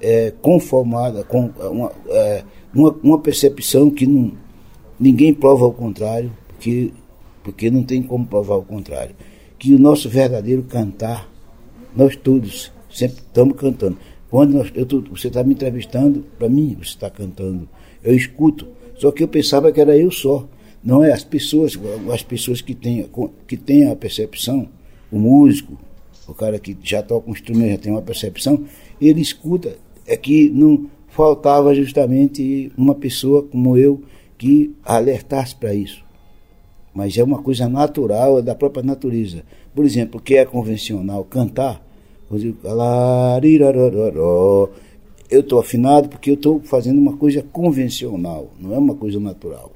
[0.00, 2.44] é, conformada com uma, é,
[2.74, 4.32] uma, uma percepção que não,
[4.98, 6.90] ninguém prova o contrário, porque,
[7.42, 9.14] porque não tem como provar o contrário.
[9.58, 11.30] Que o nosso verdadeiro cantar,
[11.96, 13.96] nós todos sempre estamos cantando.
[14.30, 17.68] Quando nós, eu tô, você está me entrevistando, para mim você está cantando,
[18.02, 18.66] eu escuto.
[18.96, 20.48] Só que eu pensava que era eu só.
[20.82, 21.78] Não é as pessoas,
[22.12, 23.08] as pessoas que têm,
[23.46, 24.68] que têm a percepção,
[25.10, 25.78] o músico,
[26.28, 28.64] o cara que já toca um instrumento, já tem uma percepção,
[29.00, 29.76] ele escuta.
[30.06, 34.02] É que não faltava justamente uma pessoa como eu
[34.36, 36.04] que alertasse para isso.
[36.92, 39.44] Mas é uma coisa natural, é da própria natureza.
[39.74, 41.84] Por exemplo, o que é convencional, cantar,
[42.30, 42.56] eu
[45.30, 49.72] eu estou afinado porque eu estou fazendo uma coisa convencional, não é uma coisa natural.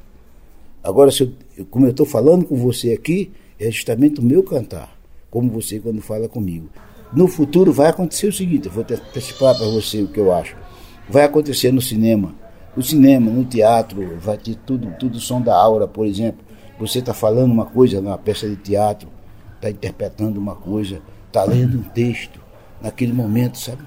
[0.82, 1.11] Agora,
[1.57, 4.97] eu, como eu estou falando com você aqui, é justamente o meu cantar,
[5.30, 6.68] como você quando fala comigo.
[7.12, 10.67] No futuro vai acontecer o seguinte, eu vou antecipar para você o que eu acho.
[11.09, 12.34] Vai acontecer no cinema,
[12.76, 16.44] no cinema, no teatro, vai ter tudo, tudo som da aura, por exemplo.
[16.78, 19.09] Você está falando uma coisa na peça de teatro,
[19.56, 22.38] está interpretando uma coisa, está lendo um texto,
[22.80, 23.82] naquele momento, sabe?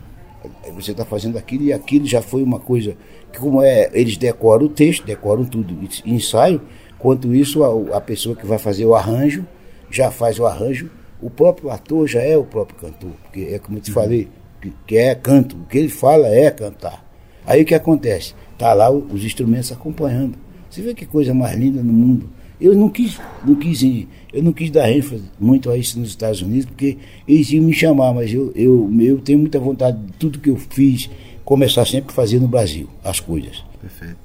[0.74, 2.98] Você está fazendo aquilo e aquilo já foi uma coisa
[3.32, 6.62] que, como é, eles decoram o texto, decoram tudo, ensaio.
[6.98, 9.46] Quanto isso, a, a pessoa que vai fazer o arranjo
[9.90, 10.90] já faz o arranjo.
[11.22, 14.28] O próprio ator já é o próprio cantor, porque é como eu te falei,
[14.60, 15.56] que, que é canto.
[15.56, 17.11] O que ele fala é cantar.
[17.46, 18.34] Aí o que acontece?
[18.58, 20.36] Tá lá os instrumentos acompanhando.
[20.70, 22.30] Você vê que coisa mais linda no mundo.
[22.60, 26.10] Eu não quis, não quis ir, eu não quis dar ênfase muito a isso nos
[26.10, 26.96] Estados Unidos, porque
[27.28, 30.56] eles iam me chamar, mas eu, eu, eu tenho muita vontade de tudo que eu
[30.56, 31.10] fiz,
[31.44, 33.64] começar sempre a fazer no Brasil, as coisas.
[33.82, 34.16] Perfeito.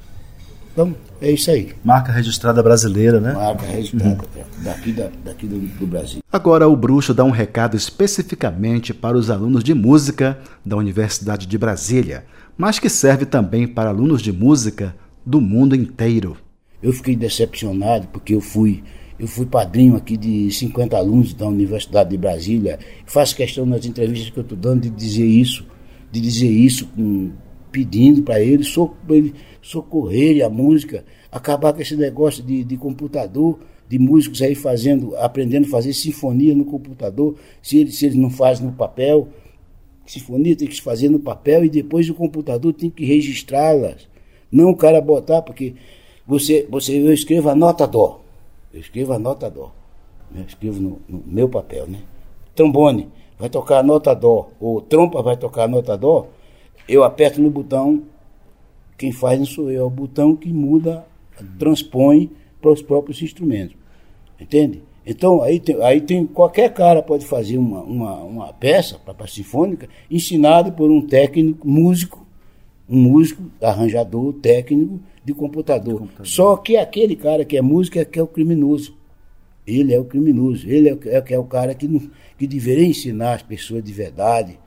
[0.71, 1.71] Então, é isso aí.
[1.83, 3.33] Marca registrada brasileira, né?
[3.33, 4.19] Marca registrada
[4.59, 6.21] daqui, da, daqui do, do Brasil.
[6.31, 11.57] Agora o Bruxo dá um recado especificamente para os alunos de música da Universidade de
[11.57, 14.95] Brasília, mas que serve também para alunos de música
[15.25, 16.37] do mundo inteiro.
[16.83, 18.83] Eu fiquei decepcionado porque eu fui
[19.19, 22.79] eu fui padrinho aqui de 50 alunos da Universidade de Brasília.
[23.07, 25.67] Faço questão nas entrevistas que eu estou dando de dizer isso,
[26.13, 26.87] de dizer isso,
[27.73, 28.75] pedindo para eles
[29.63, 31.03] socorrerem a música,
[31.33, 36.55] acabar com esse negócio de, de computador, de músicos aí fazendo, aprendendo a fazer sinfonia
[36.55, 39.29] no computador, se eles, se eles não fazem no papel.
[40.07, 44.09] Sinfonia tem que se fazer no papel e depois o computador tem que registrá-las.
[44.51, 45.75] Não o cara botar, porque
[46.27, 48.21] você, você, eu escrevo a nota dó.
[48.73, 49.73] Eu escrevo a nota dó.
[50.35, 52.01] Eu escrevo no, no meu papel, né?
[52.55, 54.49] Trombone, vai tocar a nota dó.
[54.61, 56.29] Ou trompa vai tocar a nota dó.
[56.89, 58.03] Eu aperto no botão.
[58.97, 61.05] Quem faz não sou eu, é o botão que muda,
[61.59, 62.31] transpõe
[62.63, 63.77] para os próprios instrumentos.
[64.41, 64.83] Entende?
[65.07, 69.89] Então, aí tem, aí tem qualquer cara pode fazer uma, uma, uma peça para sinfônica
[70.11, 72.27] ensinado por um técnico, músico,
[72.89, 76.01] um músico, arranjador, técnico de computador.
[76.01, 76.27] computador.
[76.27, 78.97] Só que aquele cara que é músico é que é o criminoso.
[79.65, 80.69] Ele é o criminoso.
[80.69, 82.03] Ele é, o, é, é o cara que, não,
[82.37, 84.59] que deveria ensinar as pessoas de verdade.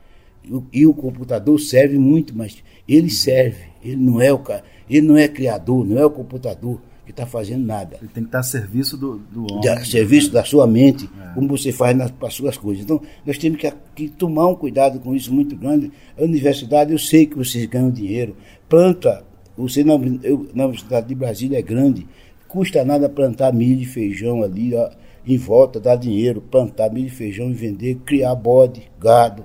[0.41, 3.63] E o, e o computador serve muito, mas ele serve.
[3.83, 4.63] Ele não é o cara.
[4.89, 7.97] Ele não é criador, não é o computador que está fazendo nada.
[7.99, 9.67] Ele tem que estar a serviço do, do homem.
[9.67, 11.33] A serviço da sua mente, é.
[11.33, 12.83] como você faz nas, para as suas coisas.
[12.83, 15.91] Então, nós temos que, que, tomar um cuidado com isso muito grande.
[16.15, 18.37] A universidade, eu sei que vocês ganham dinheiro.
[18.69, 19.25] Planta,
[19.57, 22.07] você na, eu, na Universidade de Brasília é grande.
[22.47, 24.91] Custa nada plantar milho e feijão ali, ó,
[25.25, 29.43] em volta, dá dinheiro, plantar milho e feijão e vender, criar bode, gado,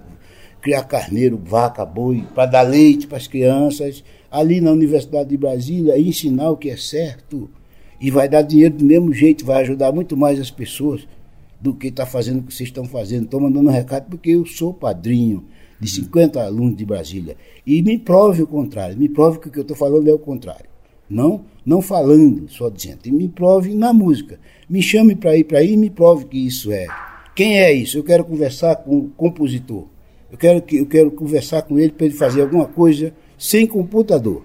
[0.60, 4.04] criar carneiro, vaca, boi, para dar leite para as crianças
[4.34, 7.48] ali na Universidade de Brasília e ensinar o que é certo.
[8.00, 11.06] E vai dar dinheiro do mesmo jeito, vai ajudar muito mais as pessoas
[11.60, 13.26] do que está fazendo o que vocês estão fazendo.
[13.26, 15.44] Estou mandando um recado porque eu sou padrinho
[15.78, 17.36] de 50 alunos de Brasília.
[17.64, 20.18] E me prove o contrário, me prove que o que eu estou falando é o
[20.18, 20.66] contrário.
[21.08, 23.06] Não, não falando, só dizendo.
[23.06, 24.40] E me prove na música.
[24.68, 26.88] Me chame para ir para aí e me prove que isso é.
[27.36, 27.98] Quem é isso?
[27.98, 29.86] Eu quero conversar com o compositor.
[30.32, 33.14] Eu quero, que, eu quero conversar com ele para ele fazer alguma coisa
[33.44, 34.42] sem computador.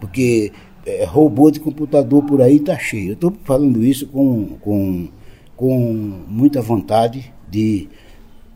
[0.00, 0.50] Porque
[0.86, 3.10] é, robô de computador por aí está cheio.
[3.10, 5.08] Eu estou falando isso com, com,
[5.54, 5.78] com
[6.26, 7.88] muita vontade de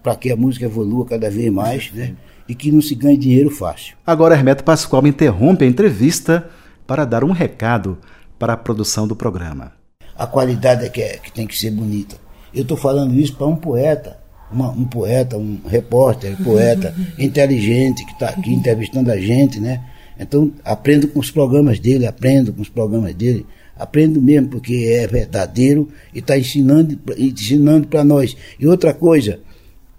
[0.03, 2.17] para que a música evolua cada vez mais, né?
[2.49, 3.97] E que não se ganhe dinheiro fácil.
[4.07, 6.49] Agora Hermeto Pascoal interrompe a entrevista
[6.87, 7.99] para dar um recado
[8.39, 9.73] para a produção do programa.
[10.17, 12.17] A qualidade é que, é, que tem que ser bonita.
[12.55, 14.20] Eu estou falando isso para um poeta
[14.53, 19.81] uma, um poeta, um repórter, poeta inteligente que está aqui entrevistando a gente, né?
[20.19, 23.47] Então, aprendo com os programas dele, aprendo com os programas dele,
[23.77, 28.37] aprendo mesmo porque é verdadeiro e está ensinando, ensinando para nós.
[28.59, 29.41] E outra coisa,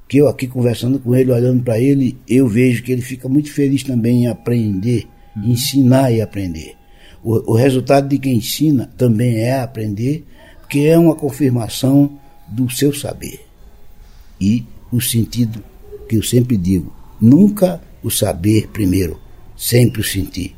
[0.07, 3.51] que eu aqui conversando com ele, olhando para ele, eu vejo que ele fica muito
[3.51, 6.75] feliz também em aprender, ensinar e aprender.
[7.23, 10.23] O, o resultado de quem ensina também é aprender,
[10.59, 13.50] porque é uma confirmação do seu saber
[14.41, 15.63] e o sentido
[16.09, 19.19] que eu sempre digo, nunca o saber primeiro,
[19.55, 20.55] sempre o sentir.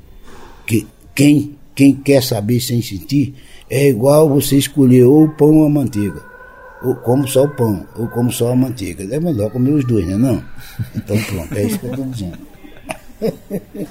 [0.65, 3.35] Que quem, quem quer saber sem sentir
[3.69, 6.21] é igual você escolher ou o pão ou a manteiga.
[6.81, 9.03] Ou como só o pão, ou como só a manteiga.
[9.13, 10.15] É melhor comer os dois, né?
[10.15, 10.43] Não?
[10.95, 12.39] Então pronto, é isso que eu estou dizendo.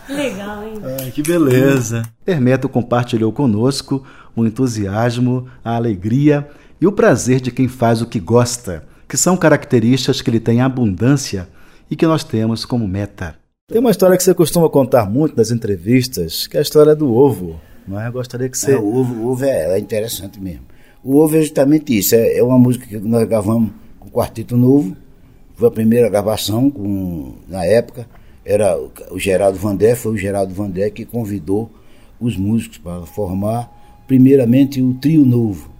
[0.08, 0.74] Legal, hein?
[1.00, 2.02] Ai, que beleza.
[2.26, 6.48] Hermeto compartilhou conosco o entusiasmo, a alegria
[6.80, 10.62] e o prazer de quem faz o que gosta que são características que ele tem
[10.62, 11.46] abundância
[11.90, 13.36] e que nós temos como meta.
[13.68, 17.14] Tem uma história que você costuma contar muito nas entrevistas, que é a história do
[17.14, 17.60] ovo.
[17.86, 18.08] Não é?
[18.08, 18.72] Eu gostaria que você.
[18.72, 20.62] É, o ovo, o ovo é, é, interessante mesmo.
[21.04, 22.14] O ovo é justamente isso.
[22.14, 24.96] É, é, uma música que nós gravamos com o Quarteto Novo.
[25.56, 28.08] Foi a primeira gravação com, na época.
[28.42, 31.70] Era o, o Geraldo Vandé, foi o Geraldo Vandé que convidou
[32.18, 33.70] os músicos para formar,
[34.08, 35.71] primeiramente, o Trio Novo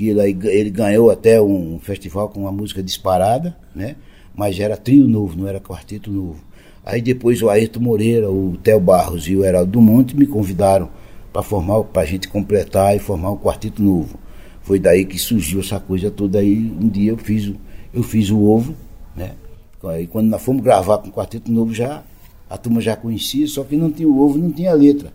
[0.00, 3.96] que ele, ganhou até um festival com uma música disparada, né?
[4.34, 6.42] Mas era trio novo, não era quarteto novo.
[6.82, 10.88] Aí depois o Ayrton Moreira, o Theo Barros e o Heraldo do Monte me convidaram
[11.30, 14.18] para formar, para a gente completar e formar um quarteto novo.
[14.62, 16.56] Foi daí que surgiu essa coisa toda aí.
[16.80, 17.52] Um dia eu fiz,
[17.92, 18.74] eu fiz o ovo,
[19.14, 19.32] né?
[19.84, 22.02] Aí quando nós fomos gravar com o quarteto novo já
[22.48, 25.12] a turma já conhecia, só que não tinha o ovo, não tinha letra,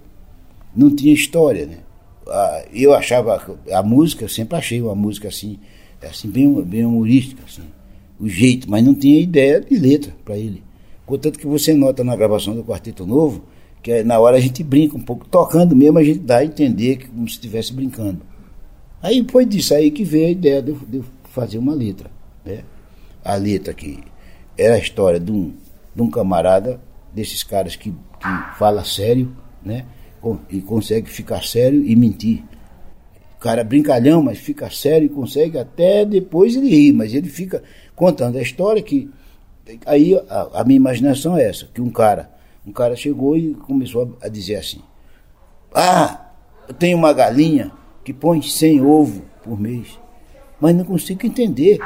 [0.75, 1.77] não tinha história, né?
[2.73, 5.59] Eu achava a música, eu sempre achei uma música assim,
[6.01, 7.63] assim bem, bem humorística, assim,
[8.19, 10.63] o jeito, mas não tinha ideia de letra para ele.
[11.05, 13.43] Contanto que você nota na gravação do Quarteto Novo,
[13.83, 16.97] que na hora a gente brinca um pouco, tocando mesmo, a gente dá a entender
[16.97, 18.21] que como se estivesse brincando.
[19.01, 21.03] Aí foi disso aí que veio a ideia de de
[21.35, 22.09] fazer uma letra.
[22.43, 22.63] Né?
[23.23, 23.99] A letra que
[24.57, 25.53] era a história de um,
[25.93, 26.79] de um camarada,
[27.13, 29.85] desses caras que, que fala sério, né?
[30.49, 32.43] E consegue ficar sério e mentir.
[33.37, 37.29] O cara é brincalhão, mas fica sério e consegue até depois ele rir, mas ele
[37.29, 37.61] fica
[37.95, 39.09] contando a história que.
[39.85, 42.31] Aí a, a minha imaginação é essa, que um cara,
[42.65, 44.79] um cara chegou e começou a, a dizer assim,
[45.73, 46.31] ah,
[46.67, 47.71] eu tenho uma galinha
[48.03, 49.99] que põe 100 ovos por mês,
[50.59, 51.79] mas não consigo entender.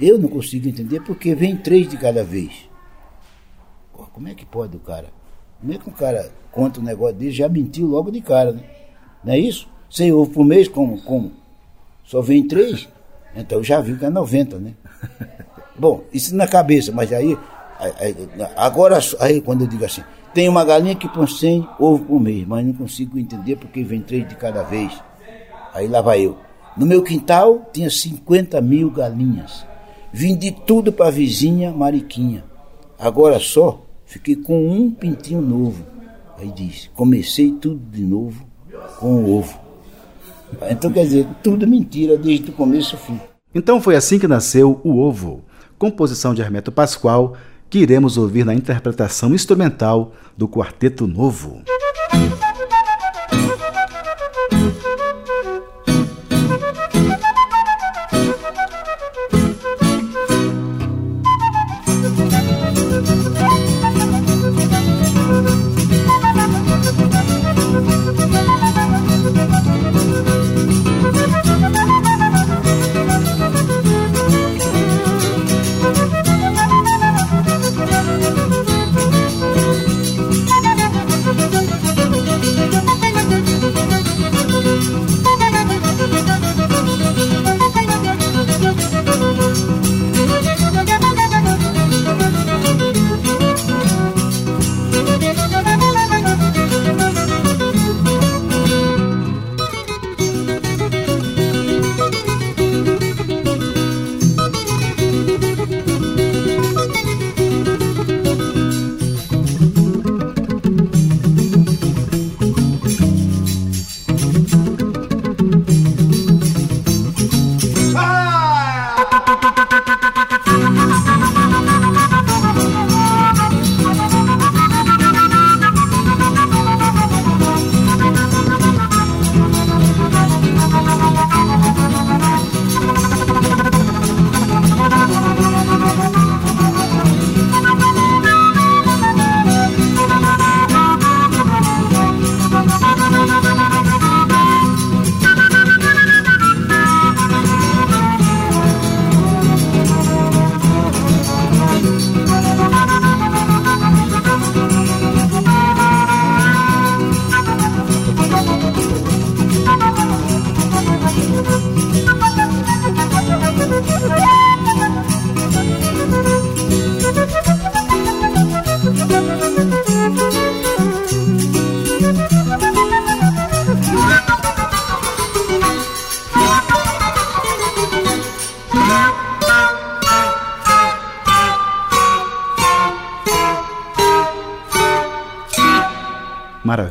[0.00, 2.68] Eu não consigo entender porque vem três de cada vez.
[3.92, 5.17] Como é que pode o cara?
[5.60, 8.62] Como é que um cara conta um negócio dele já mentiu logo de cara, né?
[9.24, 9.68] Não é isso?
[9.90, 11.00] 100 ovos por mês, como?
[11.02, 11.32] como?
[12.04, 12.88] Só vem três?
[13.34, 14.72] Então já viu que é 90, né?
[15.78, 17.36] Bom, isso na cabeça, mas aí-
[18.56, 20.02] agora, aí quando eu digo assim,
[20.34, 24.00] tem uma galinha que põe 100 ovos por mês, mas não consigo entender porque vem
[24.00, 24.92] três de cada vez.
[25.72, 26.36] Aí lá vai eu.
[26.76, 29.66] No meu quintal tinha 50 mil galinhas.
[30.12, 32.44] Vendi tudo para a vizinha Mariquinha.
[32.98, 35.84] Agora só fiquei com um pintinho novo.
[36.38, 38.44] Aí diz, comecei tudo de novo
[38.98, 39.58] com o ovo.
[40.68, 43.20] Então quer dizer, tudo mentira desde o começo ao fim.
[43.54, 45.44] Então foi assim que nasceu O Ovo,
[45.78, 47.36] composição de Hermeto Pascoal,
[47.68, 51.62] que iremos ouvir na interpretação instrumental do Quarteto Novo.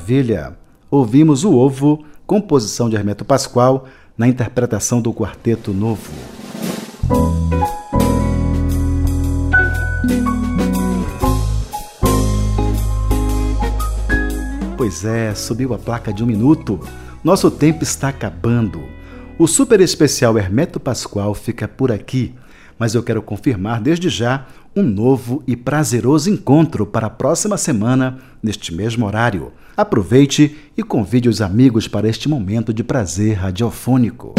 [0.08, 0.58] Maravilha!
[0.90, 6.10] Ouvimos O Ovo, composição de Hermeto Pascoal, na interpretação do Quarteto Novo.
[14.78, 16.80] Pois é, subiu a placa de um minuto.
[17.22, 18.82] Nosso tempo está acabando.
[19.38, 22.34] O super especial Hermeto Pascoal fica por aqui,
[22.80, 24.46] mas eu quero confirmar desde já
[24.78, 29.52] um novo e prazeroso encontro para a próxima semana, neste mesmo horário.
[29.76, 34.36] Aproveite e convide os amigos para este momento de prazer radiofônico.